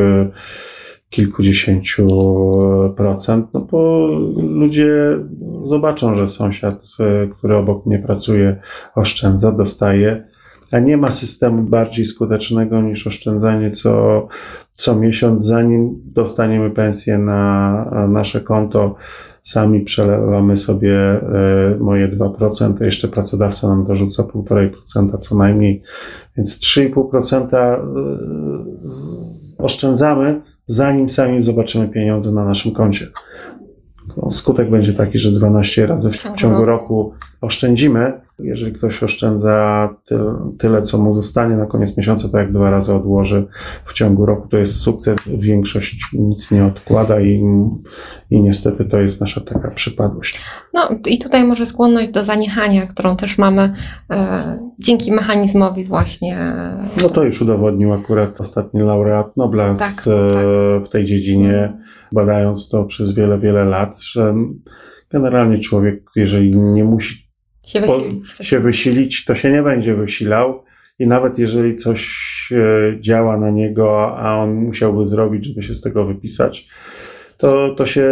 kilkudziesięciu 1.10 2.06
procent, 2.96 3.46
no 3.54 3.60
bo 3.60 4.08
ludzie 4.42 5.18
zobaczą, 5.62 6.14
że 6.14 6.28
sąsiad, 6.28 6.80
który 7.36 7.56
obok 7.56 7.86
mnie 7.86 7.98
pracuje, 7.98 8.60
oszczędza, 8.94 9.52
dostaje, 9.52 10.28
a 10.72 10.78
nie 10.78 10.96
ma 10.96 11.10
systemu 11.10 11.62
bardziej 11.62 12.04
skutecznego 12.04 12.80
niż 12.80 13.06
oszczędzanie 13.06 13.70
co, 13.70 14.26
co 14.70 14.96
miesiąc, 14.96 15.44
zanim 15.44 16.00
dostaniemy 16.04 16.70
pensję 16.70 17.18
na 17.18 18.06
nasze 18.08 18.40
konto. 18.40 18.94
Sami 19.42 19.80
przelewamy 19.80 20.56
sobie 20.56 20.96
e, 20.98 21.76
moje 21.80 22.08
2%, 22.08 22.74
a 22.80 22.84
jeszcze 22.84 23.08
pracodawca 23.08 23.68
nam 23.68 23.86
dorzuca 23.86 24.22
1,5% 24.22 25.18
co 25.18 25.36
najmniej, 25.36 25.82
więc 26.36 26.58
3,5% 26.58 27.54
e, 27.54 27.78
oszczędzamy, 29.58 30.40
zanim 30.66 31.08
sami 31.08 31.44
zobaczymy 31.44 31.88
pieniądze 31.88 32.32
na 32.32 32.44
naszym 32.44 32.72
koncie. 32.72 33.06
Skutek 34.30 34.70
będzie 34.70 34.92
taki, 34.92 35.18
że 35.18 35.30
12 35.30 35.86
razy 35.86 36.10
w 36.10 36.34
ciągu 36.36 36.64
roku 36.64 37.12
oszczędzimy. 37.40 38.20
Jeżeli 38.38 38.72
ktoś 38.72 39.02
oszczędza 39.02 39.88
tyle, 40.04 40.34
tyle, 40.58 40.82
co 40.82 40.98
mu 40.98 41.14
zostanie 41.14 41.56
na 41.56 41.66
koniec 41.66 41.96
miesiąca, 41.96 42.28
to 42.28 42.38
jak 42.38 42.52
dwa 42.52 42.70
razy 42.70 42.94
odłoży 42.94 43.46
w 43.84 43.92
ciągu 43.92 44.26
roku, 44.26 44.48
to 44.48 44.56
jest 44.58 44.80
sukces. 44.80 45.18
Większość 45.26 46.00
nic 46.12 46.50
nie 46.50 46.64
odkłada 46.64 47.20
i, 47.20 47.42
i 48.30 48.40
niestety 48.40 48.84
to 48.84 49.00
jest 49.00 49.20
nasza 49.20 49.40
taka 49.40 49.70
przypadłość. 49.70 50.40
No 50.74 50.88
i 51.06 51.18
tutaj 51.18 51.44
może 51.44 51.66
skłonność 51.66 52.10
do 52.10 52.24
zaniechania, 52.24 52.86
którą 52.86 53.16
też 53.16 53.38
mamy 53.38 53.72
e, 54.10 54.58
dzięki 54.78 55.12
mechanizmowi 55.12 55.84
właśnie. 55.84 56.54
No 57.02 57.08
to 57.08 57.24
już 57.24 57.42
udowodnił 57.42 57.92
akurat 57.92 58.40
ostatni 58.40 58.80
laureat 58.80 59.36
Nobla 59.36 59.74
Tak, 59.74 59.90
z, 59.90 60.06
e, 60.06 60.86
w 60.86 60.88
tej 60.88 61.04
dziedzinie, 61.04 61.78
badając 62.12 62.68
to 62.68 62.84
przez 62.84 63.12
wiele, 63.12 63.38
wiele 63.38 63.64
lat, 63.64 64.00
że 64.00 64.34
generalnie 65.10 65.58
człowiek, 65.58 66.04
jeżeli 66.16 66.56
nie 66.56 66.84
musi 66.84 67.29
się 67.64 67.80
wysilić. 67.80 68.26
się 68.40 68.60
wysilić, 68.60 69.24
to 69.24 69.34
się 69.34 69.50
nie 69.52 69.62
będzie 69.62 69.94
wysilał. 69.94 70.62
I 70.98 71.06
nawet 71.06 71.38
jeżeli 71.38 71.76
coś 71.76 72.08
e, 72.52 73.00
działa 73.00 73.36
na 73.36 73.50
niego, 73.50 74.16
a 74.18 74.36
on 74.36 74.54
musiałby 74.54 75.06
zrobić, 75.06 75.44
żeby 75.44 75.62
się 75.62 75.74
z 75.74 75.80
tego 75.80 76.04
wypisać, 76.04 76.68
to, 77.36 77.74
to 77.74 77.86
się 77.86 78.10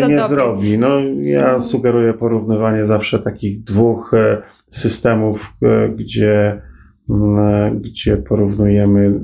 To 0.00 0.08
nie, 0.08 0.14
nie 0.14 0.28
zrobi. 0.28 0.78
No, 0.78 0.88
ja 1.22 1.60
sugeruję 1.60 2.14
porównywanie 2.14 2.86
zawsze 2.86 3.18
takich 3.18 3.64
dwóch 3.64 4.14
e, 4.14 4.42
systemów, 4.70 5.52
e, 5.62 5.88
gdzie, 5.88 6.62
gdzie 7.74 8.16
porównujemy 8.16 9.20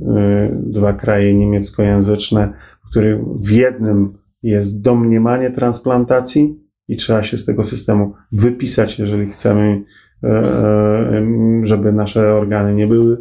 dwa 0.52 0.92
kraje 0.92 1.34
niemieckojęzyczne, 1.34 2.52
w 2.86 2.90
których 2.90 3.24
w 3.24 3.50
jednym 3.50 4.12
jest 4.42 4.82
domniemanie 4.82 5.50
transplantacji 5.50 6.67
i 6.88 6.96
trzeba 6.96 7.22
się 7.22 7.38
z 7.38 7.44
tego 7.44 7.64
systemu 7.64 8.14
wypisać, 8.32 8.98
jeżeli 8.98 9.26
chcemy, 9.26 9.82
e, 10.24 10.28
e, 10.28 11.22
żeby 11.62 11.92
nasze 11.92 12.34
organy 12.34 12.74
nie 12.74 12.86
były 12.86 13.18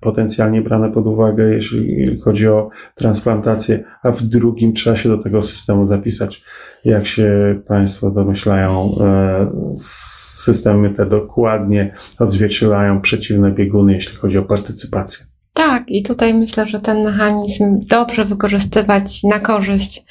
potencjalnie 0.00 0.62
brane 0.62 0.92
pod 0.92 1.06
uwagę, 1.06 1.54
jeśli 1.54 2.18
chodzi 2.20 2.48
o 2.48 2.70
transplantację, 2.94 3.84
a 4.02 4.10
w 4.10 4.22
drugim 4.22 4.72
trzeba 4.72 4.96
się 4.96 5.08
do 5.08 5.18
tego 5.18 5.42
systemu 5.42 5.86
zapisać. 5.86 6.44
Jak 6.84 7.06
się 7.06 7.60
Państwo 7.66 8.10
domyślają, 8.10 8.90
e, 9.00 9.50
systemy 9.76 10.94
te 10.94 11.06
dokładnie 11.06 11.92
odzwierciedlają 12.18 13.00
przeciwne 13.00 13.52
bieguny, 13.52 13.92
jeśli 13.92 14.16
chodzi 14.16 14.38
o 14.38 14.42
partycypację. 14.42 15.27
Tak, 15.68 15.84
i 15.88 16.02
tutaj 16.02 16.34
myślę, 16.34 16.66
że 16.66 16.80
ten 16.80 17.04
mechanizm 17.04 17.80
dobrze 17.80 18.24
wykorzystywać 18.24 19.22
na 19.22 19.40
korzyść 19.40 20.04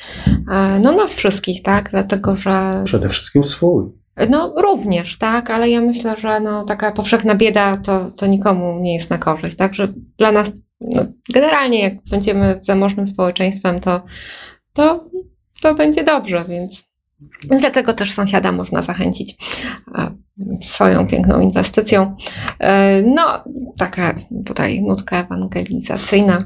e, 0.52 0.80
no, 0.80 0.92
nas 0.92 1.16
wszystkich, 1.16 1.64
tak? 1.64 1.90
Dlatego, 1.90 2.36
że 2.36 2.82
Przede 2.86 3.10
wszystkim 3.10 3.44
swój. 3.44 3.86
no 4.30 4.54
również, 4.58 5.18
tak, 5.18 5.50
ale 5.50 5.70
ja 5.70 5.82
myślę, 5.82 6.16
że 6.18 6.40
no, 6.40 6.64
taka 6.64 6.92
powszechna 6.92 7.36
bieda 7.36 7.76
to, 7.76 8.12
to 8.12 8.28
nikomu 8.28 8.80
nie 8.82 8.94
jest 8.94 9.10
na 9.10 9.18
korzyść, 9.18 9.58
tak? 9.58 9.74
Że 9.74 9.94
dla 10.18 10.32
nas 10.32 10.52
no, 10.82 11.02
generalnie, 11.34 11.80
jak 11.80 11.94
będziemy 12.12 12.60
zamożnym 12.62 13.08
społeczeństwem, 13.08 13.80
to, 13.80 14.02
to, 14.74 15.04
to 15.62 15.76
będzie 15.76 16.04
dobrze, 16.04 16.46
więc. 16.50 16.88
Więc 17.50 17.62
dlatego 17.62 17.94
też 17.94 18.12
sąsiada 18.12 18.52
można 18.52 18.82
zachęcić 18.82 19.36
e, 19.98 20.12
swoją 20.66 21.08
piękną 21.08 21.40
inwestycją. 21.40 22.16
E, 22.60 23.02
No, 23.02 23.24
taka 23.78 24.16
tutaj 24.46 24.82
nutka 24.82 25.24
ewangelizacyjna. 25.24 26.44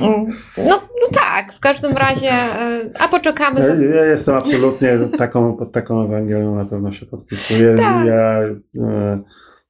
Mm, 0.00 0.26
No, 0.58 0.64
no 1.00 1.06
tak, 1.14 1.52
w 1.52 1.60
każdym 1.60 1.92
razie, 1.96 2.30
e, 2.32 2.80
a 2.98 3.08
poczekamy. 3.08 3.60
Ja, 3.60 3.66
za- 3.66 3.74
ja 3.74 4.04
jestem 4.04 4.34
absolutnie 4.34 4.98
taką, 5.18 5.56
pod 5.56 5.72
taką 5.72 6.04
Ewangelią 6.04 6.54
na 6.54 6.64
pewno 6.64 6.92
się 6.92 7.06
podpisuję. 7.06 7.74
Tak. 7.76 8.06
Ja 8.06 8.38
e, 8.82 9.18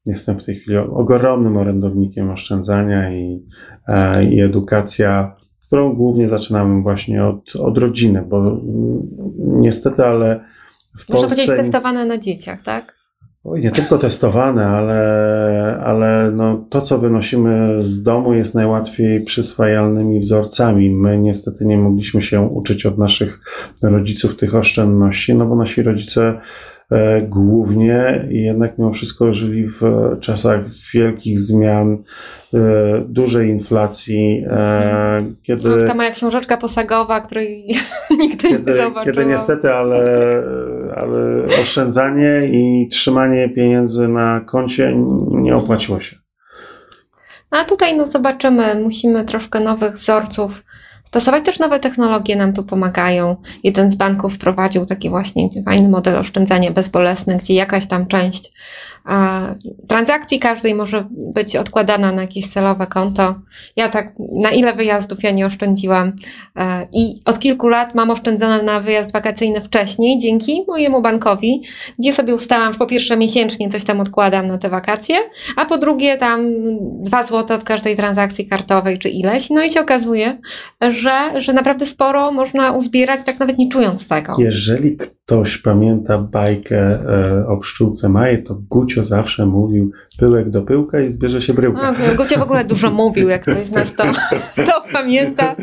jestem 0.07 0.39
w 0.41 0.45
tej 0.45 0.57
chwili 0.57 0.77
ogromnym 0.77 1.57
orędownikiem 1.57 2.31
oszczędzania 2.31 3.13
i, 3.15 3.47
i 4.31 4.41
edukacja, 4.41 5.37
którą 5.67 5.93
głównie 5.95 6.29
zaczynamy 6.29 6.83
właśnie 6.83 7.25
od, 7.25 7.57
od 7.57 7.79
rodziny, 7.79 8.23
bo 8.29 8.39
mm, 8.39 8.61
niestety, 9.39 10.05
ale 10.05 10.45
w 10.99 11.09
Można 11.09 11.29
Polsce... 11.29 11.29
powiedzieć 11.29 11.57
testowane 11.57 12.05
na 12.05 12.19
dzieciach, 12.19 12.63
tak? 12.63 13.02
Oj, 13.45 13.61
nie 13.61 13.71
tylko 13.71 13.99
testowane, 13.99 14.67
ale, 14.67 15.81
ale 15.85 16.31
no, 16.31 16.65
to, 16.71 16.81
co 16.81 16.99
wynosimy 16.99 17.85
z 17.85 18.03
domu, 18.03 18.35
jest 18.35 18.55
najłatwiej 18.55 19.25
przyswajalnymi 19.25 20.21
wzorcami. 20.21 20.91
My 20.91 21.19
niestety 21.19 21.67
nie 21.67 21.79
mogliśmy 21.79 22.23
się 22.23 22.41
uczyć 22.41 22.87
od 22.87 22.99
naszych 22.99 23.41
rodziców 23.83 24.37
tych 24.37 24.55
oszczędności, 24.55 25.35
no 25.35 25.47
bo 25.47 25.57
nasi 25.57 25.83
rodzice 25.83 26.41
e, 26.91 27.23
głównie 27.23 28.27
jednak 28.31 28.79
mimo 28.79 28.93
wszystko 28.93 29.33
żyli 29.33 29.67
w 29.69 29.81
czasach 30.21 30.61
wielkich 30.95 31.39
zmian, 31.39 31.99
e, 32.55 32.59
dużej 33.09 33.51
inflacji, 33.51 34.45
e, 34.47 35.25
kiedy 35.43 35.69
No, 35.69 35.87
ta 35.87 35.95
moja 35.95 36.11
książeczka 36.11 36.57
posagowa, 36.57 37.21
której 37.21 37.67
nigdy 38.21 38.51
nie 38.51 38.59
zobaczyłam. 38.59 39.05
kiedy 39.05 39.27
niestety, 39.27 39.73
ale, 39.73 40.05
ale 40.97 41.45
oszczędzanie 41.63 42.41
i 42.45 42.89
trzymanie 42.89 43.49
pieniędzy 43.49 44.09
na 44.09 44.41
koncie 44.41 44.95
nie 45.31 45.57
opłaciło 45.57 46.01
się. 46.01 46.17
A 47.51 47.65
tutaj 47.65 47.97
no 47.97 48.09
zobaczymy, 48.09 48.75
musimy 48.83 49.25
troszkę 49.25 49.61
nowych 49.61 49.97
wzorców 49.97 50.63
stosować. 51.05 51.45
Też 51.45 51.59
nowe 51.59 51.81
technologie 51.81 52.37
nam 52.37 52.53
tu 52.53 52.65
pomagają. 52.65 53.37
Jeden 53.63 53.91
z 53.91 53.95
banków 53.95 54.35
wprowadził 54.35 54.87
taki 54.87 55.11
właśnie 55.11 55.49
fajny 55.65 55.89
model 55.89 56.17
oszczędzania 56.17 56.71
bezbolesny, 56.71 57.37
gdzie 57.37 57.55
jakaś 57.55 57.87
tam 57.87 58.07
część 58.07 58.53
transakcji 59.89 60.39
każdej 60.39 60.75
może 60.75 61.07
być 61.11 61.57
odkładana 61.57 62.13
na 62.13 62.23
jakieś 62.23 62.49
celowe 62.49 62.87
konto. 62.87 63.35
Ja 63.77 63.89
tak, 63.89 64.15
na 64.43 64.51
ile 64.51 64.73
wyjazdów 64.73 65.23
ja 65.23 65.31
nie 65.31 65.47
oszczędziłam 65.47 66.13
e, 66.57 66.87
i 66.93 67.23
od 67.25 67.39
kilku 67.39 67.69
lat 67.69 67.95
mam 67.95 68.11
oszczędzone 68.11 68.63
na 68.63 68.81
wyjazd 68.81 69.13
wakacyjny 69.13 69.61
wcześniej 69.61 70.19
dzięki 70.19 70.65
mojemu 70.69 71.03
bankowi, 71.03 71.63
gdzie 71.99 72.13
sobie 72.13 72.35
ustalam, 72.35 72.73
że 72.73 72.79
po 72.79 72.87
pierwsze 72.87 73.17
miesięcznie 73.17 73.69
coś 73.69 73.85
tam 73.85 74.01
odkładam 74.01 74.47
na 74.47 74.59
te 74.59 74.69
wakacje, 74.69 75.17
a 75.57 75.65
po 75.65 75.79
drugie 75.79 76.17
tam 76.17 76.47
dwa 77.03 77.23
złote 77.23 77.55
od 77.55 77.65
każdej 77.65 77.97
transakcji 77.97 78.47
kartowej 78.47 78.99
czy 78.99 79.09
ileś. 79.09 79.51
No 79.51 79.63
i 79.63 79.71
się 79.71 79.81
okazuje, 79.81 80.39
że, 80.91 81.41
że 81.41 81.53
naprawdę 81.53 81.87
sporo 81.87 82.33
można 82.33 82.73
uzbierać, 82.73 83.25
tak 83.25 83.41
nawet 83.41 83.59
nie 83.59 83.69
czując 83.69 84.09
tego. 84.09 84.37
Jeżeli 84.39 84.97
ktoś 84.97 85.59
pamięta 85.59 86.19
bajkę 86.19 86.79
e, 86.79 87.47
o 87.47 87.57
pszczółce 87.57 88.09
Maje, 88.09 88.39
to 88.39 88.55
Gucio 88.95 89.05
zawsze 89.05 89.47
mówił 89.47 89.93
pyłek 90.19 90.51
do 90.51 90.63
pyłka 90.63 91.01
i 91.01 91.13
zbierze 91.13 91.43
się 91.43 91.55
bryłka. 91.55 91.93
No, 91.93 92.15
Gucie 92.17 92.39
w 92.39 92.43
ogóle 92.43 92.65
dużo 92.65 92.91
mówił, 92.91 93.29
jak 93.29 93.43
ktoś 93.43 93.67
z 93.67 93.73
nas 93.73 93.95
to, 93.97 94.05
to 94.67 94.83
pamięta. 94.93 95.57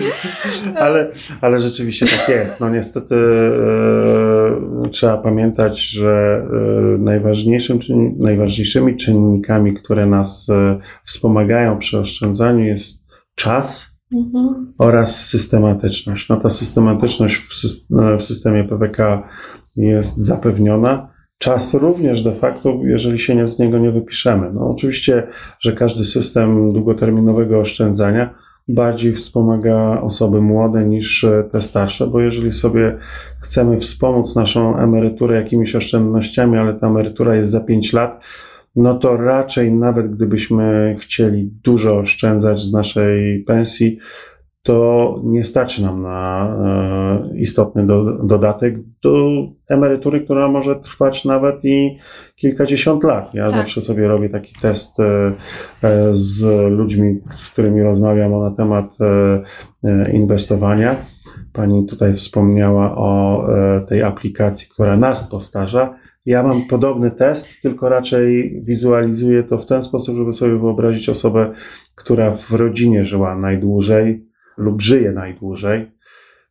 Ale, 0.76 1.12
ale 1.42 1.60
rzeczywiście 1.60 2.06
tak 2.06 2.30
jest. 2.30 2.60
No 2.60 2.70
niestety 2.70 3.16
e, 3.16 4.90
trzeba 4.90 5.18
pamiętać, 5.18 5.82
że 5.82 6.42
e, 6.44 6.98
najważniejszym, 6.98 7.80
czyn, 7.80 8.16
najważniejszymi 8.20 8.98
czynnikami, 8.98 9.74
które 9.74 10.06
nas 10.06 10.50
e, 10.50 10.80
wspomagają 11.04 11.80
przy 11.80 12.00
oszczędzaniu 12.00 12.66
jest 12.66 13.08
czas 13.36 14.00
Mhm. 14.14 14.74
oraz 14.78 15.28
systematyczność. 15.28 16.30
No 16.30 16.38
ta 16.38 16.50
systematyczność 16.50 17.36
w, 17.36 17.50
w 18.20 18.24
systemie 18.24 18.64
PWK 18.64 19.24
jest 19.76 20.18
zapewniona. 20.18 21.19
Czas 21.40 21.74
również 21.74 22.24
de 22.24 22.36
facto, 22.36 22.80
jeżeli 22.84 23.20
się 23.20 23.36
nie, 23.36 23.48
z 23.48 23.60
niego 23.60 23.80
nie 23.80 23.92
wypiszemy. 23.92 24.52
No 24.54 24.70
oczywiście, 24.70 25.28
że 25.60 25.74
każdy 25.74 26.06
system 26.06 26.74
długoterminowego 26.74 27.60
oszczędzania 27.60 28.36
bardziej 28.68 29.14
wspomaga 29.14 30.02
osoby 30.02 30.42
młode 30.42 30.86
niż 30.86 31.24
e, 31.24 31.44
te 31.52 31.62
starsze, 31.62 32.08
bo 32.08 32.20
jeżeli 32.20 32.52
sobie 32.52 32.98
chcemy 33.42 33.80
wspomóc 33.80 34.36
naszą 34.36 34.78
emeryturę 34.78 35.36
jakimiś 35.36 35.76
oszczędnościami, 35.76 36.58
ale 36.58 36.74
ta 36.74 36.88
emerytura 36.88 37.36
jest 37.36 37.52
za 37.52 37.60
5 37.60 37.94
lat, 37.94 38.24
no 38.76 38.96
to 38.96 39.18
raczej 39.18 39.74
nawet 39.74 40.16
gdybyśmy 40.16 40.96
chcieli 41.00 41.52
dużo 41.64 41.98
oszczędzać 41.98 42.62
z 42.62 42.74
naszej 42.74 43.44
pensji, 43.44 44.00
to 44.64 45.16
nie 45.24 45.44
starczy 45.44 45.84
nam 45.84 46.02
na 46.02 46.48
e, 47.09 47.09
istotny 47.42 47.86
do, 47.86 48.04
dodatek 48.24 48.76
do 49.02 49.28
emerytury, 49.68 50.22
która 50.22 50.48
może 50.48 50.76
trwać 50.76 51.26
nawet 51.26 51.66
i 51.66 51.98
kilkadziesiąt 52.36 53.04
lat. 53.04 53.34
Ja 53.34 53.46
Tak. 53.46 53.54
zawsze 53.54 53.82
sobie 53.82 54.08
robię 54.08 54.30
taki 54.30 54.54
test 54.62 55.00
e, 55.00 55.04
e, 55.84 56.10
z 56.12 56.42
ludźmi, 56.72 57.20
z 57.26 57.52
którymi 57.52 57.84
rozmawiam 57.84 58.32
na 58.32 58.52
temat 58.52 58.98
e, 59.84 60.12
inwestowania. 60.12 60.96
Pani 61.54 61.86
tutaj 61.86 62.14
wspomniała 62.14 62.98
o 62.98 63.48
tej 63.88 64.04
aplikacji, 64.04 64.70
która 64.74 64.98
nas 64.98 65.30
postarza. 65.32 65.96
Ja 66.26 66.44
mam 66.44 66.62
podobny 66.62 67.12
test, 67.12 67.62
tylko 67.62 67.90
raczej 67.90 68.62
wizualizuję 68.64 69.44
to 69.44 69.58
w 69.58 69.66
ten 69.66 69.84
sposób, 69.84 70.18
żeby 70.18 70.34
sobie 70.34 70.58
wyobrazić 70.58 71.10
osobę, 71.10 71.54
która 71.96 72.32
w 72.32 72.52
rodzinie 72.52 73.06
żyła 73.06 73.36
najdłużej 73.36 74.26
lub 74.58 74.82
żyje 74.82 75.12
najdłużej. 75.12 75.92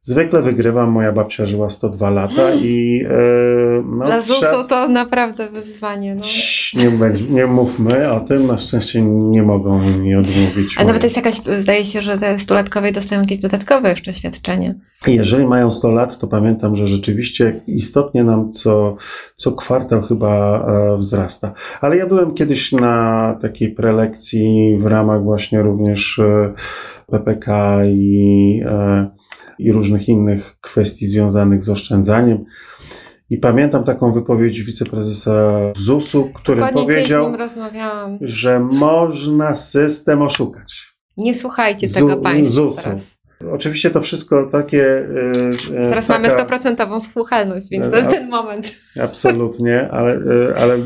Zwykle 0.02 0.42
wygrywam, 0.42 0.90
moja 0.90 1.12
babcia 1.12 1.46
żyła 1.46 1.70
102 1.70 2.10
lata 2.10 2.54
i 2.54 3.04
e, 3.08 3.82
no, 3.86 4.06
Dla 4.06 4.20
ZUS-u 4.20 4.68
to 4.68 4.88
naprawdę 4.88 5.48
wyzwanie. 5.48 6.14
No. 6.14 6.22
Cii, 6.22 6.78
nie, 6.78 6.90
nie 7.30 7.46
mówmy 7.46 8.12
o 8.12 8.20
tym, 8.20 8.46
na 8.46 8.58
szczęście 8.58 9.02
nie 9.02 9.42
mogą 9.42 9.78
mi 9.78 10.14
odmówić. 10.14 10.78
Ale 10.78 10.86
nawet 10.86 11.04
jest 11.04 11.16
jakaś, 11.16 11.40
zdaje 11.60 11.84
się, 11.84 12.02
że 12.02 12.18
te 12.18 12.38
stulatkowe 12.38 12.92
dostają 12.92 13.20
jakieś 13.20 13.38
dodatkowe 13.38 13.90
jeszcze 13.90 14.12
świadczenie. 14.12 14.74
Jeżeli 15.06 15.46
mają 15.46 15.70
100 15.70 15.90
lat, 15.92 16.18
to 16.18 16.26
pamiętam, 16.26 16.76
że 16.76 16.88
rzeczywiście 16.88 17.60
istotnie 17.66 18.24
nam 18.24 18.52
co, 18.52 18.96
co 19.36 19.52
kwartał 19.52 20.02
chyba 20.02 20.60
e, 20.60 20.96
wzrasta. 20.96 21.52
Ale 21.80 21.96
ja 21.96 22.06
byłem 22.06 22.34
kiedyś 22.34 22.72
na 22.72 23.38
takiej 23.42 23.72
prelekcji 23.72 24.76
w 24.78 24.86
ramach 24.86 25.22
właśnie 25.22 25.62
również 25.62 26.18
e, 26.18 26.52
PPK 27.06 27.80
i, 27.84 28.62
e, 28.66 29.10
i 29.58 29.72
różnych 29.72 29.87
innych 30.08 30.56
kwestii 30.60 31.06
związanych 31.06 31.64
z 31.64 31.68
oszczędzaniem. 31.70 32.44
I 33.30 33.38
pamiętam 33.38 33.84
taką 33.84 34.12
wypowiedź 34.12 34.62
wiceprezesa 34.62 35.32
ZUS-u, 35.76 36.30
który 36.34 36.56
Dokładnie 36.60 36.82
powiedział, 36.82 37.36
że 38.20 38.60
można 38.60 39.54
system 39.54 40.22
oszukać. 40.22 40.94
Nie 41.16 41.34
słuchajcie 41.34 41.88
Zu- 41.88 41.94
tego 41.94 42.16
państwa. 42.16 42.54
ZUS-u. 42.54 42.90
Oczywiście 43.52 43.90
to 43.90 44.00
wszystko 44.00 44.48
takie. 44.52 44.84
e, 44.86 45.76
e, 45.76 45.80
Teraz 45.80 46.06
taka- 46.06 46.18
mamy 46.18 46.28
100% 46.34 47.00
słuchalność, 47.00 47.68
więc 47.70 47.90
to 47.90 47.96
jest 47.96 48.10
ten 48.10 48.28
moment. 48.28 48.74
Absolutnie, 49.04 49.88
ale, 49.90 50.12
e, 50.14 50.56
ale 50.56 50.78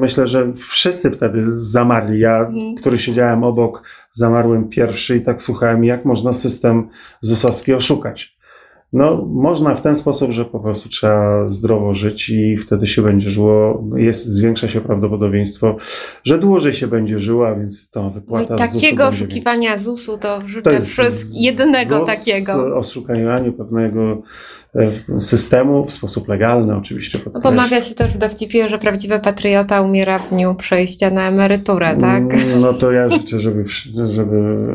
myślę, 0.00 0.26
że 0.26 0.52
wszyscy 0.52 1.10
wtedy 1.10 1.42
zamarli. 1.46 2.20
Ja, 2.20 2.38
Mhm. 2.38 2.74
który 2.74 2.98
siedziałem 2.98 3.44
obok, 3.44 3.82
zamarłem 4.12 4.68
pierwszy 4.68 5.16
i 5.16 5.20
tak 5.20 5.42
słuchałem, 5.42 5.84
jak 5.84 6.04
można 6.04 6.32
system 6.32 6.88
ZUS-owski 7.20 7.74
oszukać. 7.74 8.36
No, 8.94 9.24
można 9.26 9.74
w 9.74 9.82
ten 9.82 9.96
sposób, 9.96 10.30
że 10.30 10.44
po 10.44 10.60
prostu 10.60 10.88
trzeba 10.88 11.50
zdrowo 11.50 11.94
żyć 11.94 12.30
i 12.30 12.56
wtedy 12.56 12.86
się 12.86 13.02
będzie 13.02 13.30
żyło, 13.30 13.84
jest, 13.96 14.26
zwiększa 14.26 14.68
się 14.68 14.80
prawdopodobieństwo, 14.80 15.76
że 16.24 16.38
dłużej 16.38 16.74
się 16.74 16.86
będzie 16.86 17.18
żyło, 17.18 17.48
a 17.48 17.54
więc 17.54 17.90
to 17.90 18.02
No 18.02 18.10
wypłata 18.10 18.56
z 18.56 18.72
ZUS-u 18.72 18.80
takiego 18.80 19.04
będzie 19.04 19.16
oszukiwania 19.24 19.78
ZUS-u 19.78 20.18
to 20.18 20.38
to 20.38 20.48
życzę 20.48 20.74
jest 20.74 20.86
przez 20.86 21.40
jedynego 21.40 21.98
ZUS 21.98 22.06
takiego. 22.06 22.52
o 22.52 22.78
oszukaniu 22.78 23.52
pewnego 23.52 24.22
e, 24.74 25.20
systemu 25.20 25.84
w 25.84 25.92
sposób 25.92 26.28
legalny 26.28 26.76
oczywiście. 26.76 27.18
No, 27.34 27.40
pomawia 27.40 27.82
się 27.82 27.94
też 27.94 28.12
w 28.12 28.18
dowcipie, 28.18 28.68
że 28.68 28.78
prawdziwy 28.78 29.20
patriota 29.20 29.80
umiera 29.80 30.18
w 30.18 30.28
dniu 30.28 30.54
przejścia 30.54 31.10
na 31.10 31.28
emeryturę, 31.28 31.96
tak? 31.96 32.22
Mm, 32.22 32.60
No 32.60 32.72
to 32.72 32.92
ja 32.92 33.08
życzę, 33.08 33.40
żeby, 33.40 33.64
żeby 34.10 34.66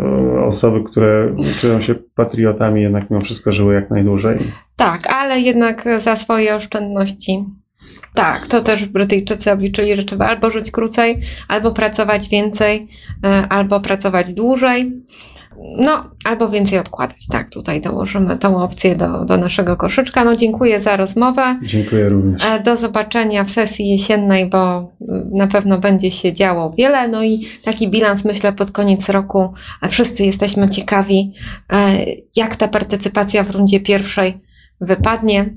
osoby, 0.46 0.84
które 0.84 1.36
czują 1.60 1.82
się 1.82 1.96
patriotami 2.16 2.82
jednak 2.82 3.10
mimo 3.10 3.22
wszystko 3.22 3.52
żyły 3.52 3.74
jak 3.74 3.90
najdłużej. 3.90 4.09
Tak, 4.76 5.08
ale 5.08 5.40
jednak 5.40 5.86
za 6.00 6.16
swoje 6.16 6.56
oszczędności. 6.56 7.46
Tak, 8.14 8.48
to 8.48 8.62
też 8.62 8.86
Brytyjczycy 8.86 9.52
obliczyli, 9.52 9.96
że 9.96 10.04
trzeba 10.04 10.28
albo 10.28 10.50
żyć 10.50 10.72
krócej, 10.72 11.22
albo 11.48 11.72
pracować 11.72 12.30
więcej, 12.30 12.88
e, 13.24 13.48
albo 13.50 13.80
pracować 13.80 14.34
dłużej. 14.34 15.04
No, 15.78 16.10
albo 16.26 16.50
więcej 16.50 16.80
odkładać. 16.80 17.28
Tak, 17.28 17.50
tutaj 17.50 17.82
dołożymy 17.82 18.38
tą 18.38 18.64
opcję 18.64 18.96
do, 18.96 19.26
do 19.26 19.38
naszego 19.38 19.78
koszyczka. 19.78 20.24
No, 20.26 20.36
dziękuję 20.36 20.80
za 20.80 20.98
rozmowę. 20.98 21.60
Dziękuję 21.64 22.10
również. 22.10 22.44
E, 22.46 22.60
Do 22.64 22.76
zobaczenia 22.76 23.44
w 23.44 23.50
sesji 23.50 23.90
jesiennej, 23.90 24.50
bo 24.50 24.92
mm, 25.10 25.30
na 25.32 25.48
pewno 25.48 25.78
będzie 25.78 26.12
się 26.12 26.34
działo 26.34 26.74
wiele. 26.78 27.08
No 27.08 27.24
i 27.24 27.40
taki 27.64 27.90
bilans, 27.90 28.26
myślę, 28.26 28.54
pod 28.54 28.72
koniec 28.72 29.10
roku. 29.10 29.54
E, 29.82 29.90
Wszyscy 29.90 30.24
jesteśmy 30.24 30.70
ciekawi, 30.70 31.34
e, 31.74 31.98
jak 32.36 32.56
ta 32.56 32.68
partycypacja 32.68 33.44
w 33.44 33.52
rundzie 33.52 33.80
pierwszej 33.80 34.42
wypadnie. 34.82 35.56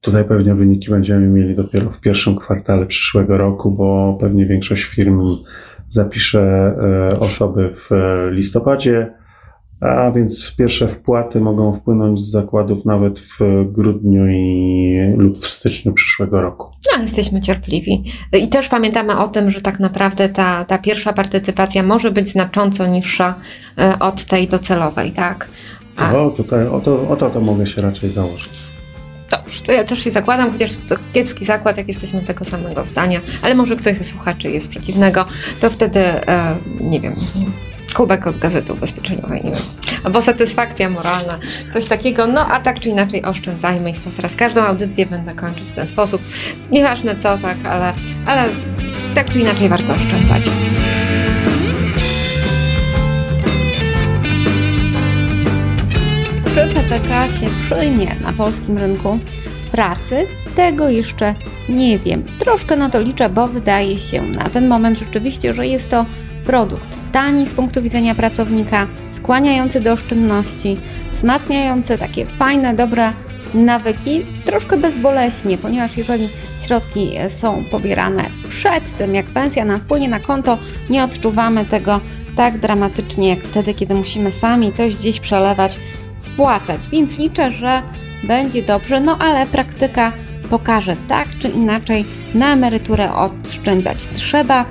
Tutaj 0.00 0.24
pewnie 0.24 0.54
wyniki 0.54 0.90
będziemy 0.90 1.26
mieli 1.26 1.56
dopiero 1.56 1.90
w 1.90 2.00
pierwszym 2.00 2.36
kwartale 2.36 2.86
przyszłego 2.86 3.36
roku, 3.36 3.70
bo 3.70 4.16
pewnie 4.20 4.46
większość 4.46 4.82
firm 4.82 5.20
zapisze 5.92 6.40
e, 7.12 7.18
osoby 7.18 7.74
w 7.74 7.92
e, 7.92 8.30
listopadzie, 8.30 9.12
a 9.80 10.10
więc 10.10 10.54
pierwsze 10.58 10.88
wpłaty 10.88 11.40
mogą 11.40 11.72
wpłynąć 11.72 12.20
z 12.20 12.30
zakładów 12.30 12.84
nawet 12.84 13.20
w 13.20 13.38
grudniu 13.72 14.26
i, 14.26 15.14
lub 15.16 15.38
w 15.38 15.46
styczniu 15.46 15.92
przyszłego 15.92 16.42
roku. 16.42 16.70
No, 16.96 17.02
jesteśmy 17.02 17.40
cierpliwi. 17.40 18.04
I 18.32 18.48
też 18.48 18.68
pamiętamy 18.68 19.18
o 19.18 19.28
tym, 19.28 19.50
że 19.50 19.60
tak 19.60 19.80
naprawdę 19.80 20.28
ta, 20.28 20.64
ta 20.64 20.78
pierwsza 20.78 21.12
partycypacja 21.12 21.82
może 21.82 22.10
być 22.10 22.28
znacząco 22.28 22.86
niższa 22.86 23.34
e, 23.78 23.98
od 23.98 24.24
tej 24.24 24.48
docelowej, 24.48 25.12
tak? 25.12 25.48
A, 25.96 26.16
O, 26.16 26.30
tutaj, 26.30 26.66
o, 26.66 26.80
to, 26.80 27.08
o 27.08 27.16
to, 27.16 27.30
to 27.30 27.40
mogę 27.40 27.66
się 27.66 27.82
raczej 27.82 28.10
założyć. 28.10 28.71
Dobrze, 29.32 29.62
to 29.62 29.72
ja 29.72 29.84
też 29.84 30.04
się 30.04 30.10
zakładam, 30.10 30.52
chociaż 30.52 30.70
to 30.88 30.94
kiepski 31.12 31.44
zakład, 31.44 31.76
jak 31.76 31.88
jesteśmy 31.88 32.22
tego 32.22 32.44
samego 32.44 32.86
zdania, 32.86 33.20
ale 33.42 33.54
może 33.54 33.76
ktoś 33.76 33.96
ze 33.96 34.04
słuchaczy 34.04 34.50
jest 34.50 34.68
przeciwnego, 34.68 35.26
to 35.60 35.70
wtedy, 35.70 36.00
e, 36.00 36.56
nie 36.80 37.00
wiem, 37.00 37.14
kubek 37.94 38.26
od 38.26 38.38
gazety 38.38 38.72
ubezpieczeniowej, 38.72 39.44
nie 39.44 39.50
wiem, 39.50 39.60
albo 40.04 40.22
satysfakcja 40.22 40.90
moralna, 40.90 41.38
coś 41.72 41.86
takiego, 41.86 42.26
no 42.26 42.46
a 42.46 42.60
tak 42.60 42.80
czy 42.80 42.88
inaczej 42.88 43.22
oszczędzajmy 43.22 43.90
ich, 43.90 44.00
bo 44.00 44.10
teraz 44.10 44.36
każdą 44.36 44.62
audycję 44.62 45.06
będę 45.06 45.34
kończyć 45.34 45.64
w 45.64 45.72
ten 45.72 45.88
sposób, 45.88 46.22
nieważne 46.70 47.16
co, 47.16 47.38
tak, 47.38 47.56
ale, 47.64 47.94
ale 48.26 48.48
tak 49.14 49.30
czy 49.30 49.40
inaczej 49.40 49.68
warto 49.68 49.94
oszczędzać. 49.94 50.50
PPK 56.92 57.28
się 57.28 57.46
przyjmie 57.60 58.16
na 58.20 58.32
polskim 58.32 58.78
rynku 58.78 59.18
pracy? 59.70 60.26
Tego 60.56 60.88
jeszcze 60.88 61.34
nie 61.68 61.98
wiem. 61.98 62.24
Troszkę 62.38 62.76
na 62.76 62.90
to 62.90 63.00
liczę, 63.00 63.28
bo 63.28 63.48
wydaje 63.48 63.98
się 63.98 64.22
na 64.22 64.50
ten 64.50 64.68
moment 64.68 64.98
rzeczywiście, 64.98 65.54
że 65.54 65.66
jest 65.66 65.88
to 65.88 66.06
produkt 66.44 67.00
tani 67.12 67.46
z 67.46 67.54
punktu 67.54 67.82
widzenia 67.82 68.14
pracownika, 68.14 68.86
skłaniający 69.10 69.80
do 69.80 69.92
oszczędności, 69.92 70.76
wzmacniający 71.10 71.98
takie 71.98 72.26
fajne, 72.26 72.74
dobre 72.74 73.12
nawyki, 73.54 74.26
troszkę 74.44 74.76
bezboleśnie, 74.76 75.58
ponieważ 75.58 75.96
jeżeli 75.96 76.28
środki 76.66 77.10
są 77.28 77.64
pobierane 77.70 78.22
przed 78.48 78.98
tym, 78.98 79.14
jak 79.14 79.26
pensja 79.26 79.64
nam 79.64 79.80
wpłynie 79.80 80.08
na 80.08 80.20
konto, 80.20 80.58
nie 80.90 81.04
odczuwamy 81.04 81.64
tego 81.64 82.00
tak 82.36 82.58
dramatycznie, 82.58 83.28
jak 83.28 83.38
wtedy, 83.38 83.74
kiedy 83.74 83.94
musimy 83.94 84.32
sami 84.32 84.72
coś 84.72 84.96
gdzieś 84.96 85.20
przelewać, 85.20 85.78
wpłacać. 86.32 86.80
Więc 86.88 87.18
liczę, 87.18 87.52
że 87.52 87.82
będzie 88.24 88.62
dobrze, 88.62 89.00
no 89.00 89.18
ale 89.18 89.46
praktyka 89.46 90.12
pokaże 90.50 90.96
tak 91.08 91.28
czy 91.38 91.48
inaczej, 91.48 92.04
na 92.34 92.52
emeryturę 92.52 93.12
oszczędzać 93.14 93.98
trzeba 94.12 94.64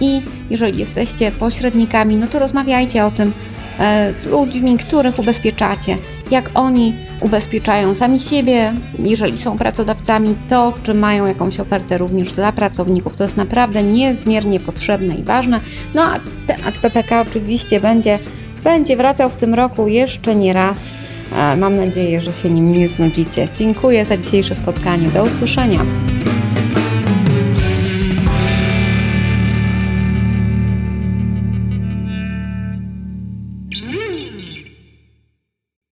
i 0.00 0.22
jeżeli 0.50 0.78
jesteście 0.78 1.32
pośrednikami, 1.32 2.16
no 2.16 2.26
to 2.26 2.38
rozmawiajcie 2.38 3.04
o 3.04 3.10
tym 3.10 3.32
e, 3.78 4.12
z 4.12 4.26
ludźmi, 4.26 4.78
których 4.78 5.18
ubezpieczacie. 5.18 5.98
jak 6.30 6.50
oni 6.54 6.94
ubezpieczają 7.20 7.94
sami 7.94 8.20
siebie, 8.20 8.72
jeżeli 8.98 9.38
są 9.38 9.58
pracodawcami, 9.58 10.34
to 10.48 10.74
czy 10.82 10.94
mają 10.94 11.26
jakąś 11.26 11.60
ofertę 11.60 11.98
również 11.98 12.32
dla 12.32 12.52
pracowników. 12.52 13.16
To 13.16 13.24
jest 13.24 13.36
naprawdę 13.36 13.82
niezmiernie 13.82 14.60
potrzebne 14.60 15.14
i 15.14 15.22
ważne. 15.22 15.60
No 15.94 16.02
a 16.02 16.14
temat 16.46 16.78
PPK 16.78 17.20
oczywiście 17.20 17.80
będzie, 17.80 18.18
będzie 18.64 18.96
wracał 18.96 19.30
w 19.30 19.36
tym 19.36 19.54
roku 19.54 19.88
jeszcze 19.88 20.34
nie 20.34 20.52
raz. 20.52 20.90
E, 21.36 21.56
Mam 21.56 21.74
nadzieję, 21.74 22.20
że 22.20 22.32
się 22.32 22.50
nim 22.50 22.72
nie 22.72 22.88
znudzicie. 22.88 23.48
Dziękuję 23.54 24.04
za 24.04 24.16
dzisiejsze 24.16 24.54
spotkanie. 24.54 25.08
Do 25.08 25.24
usłyszenia. 25.24 25.80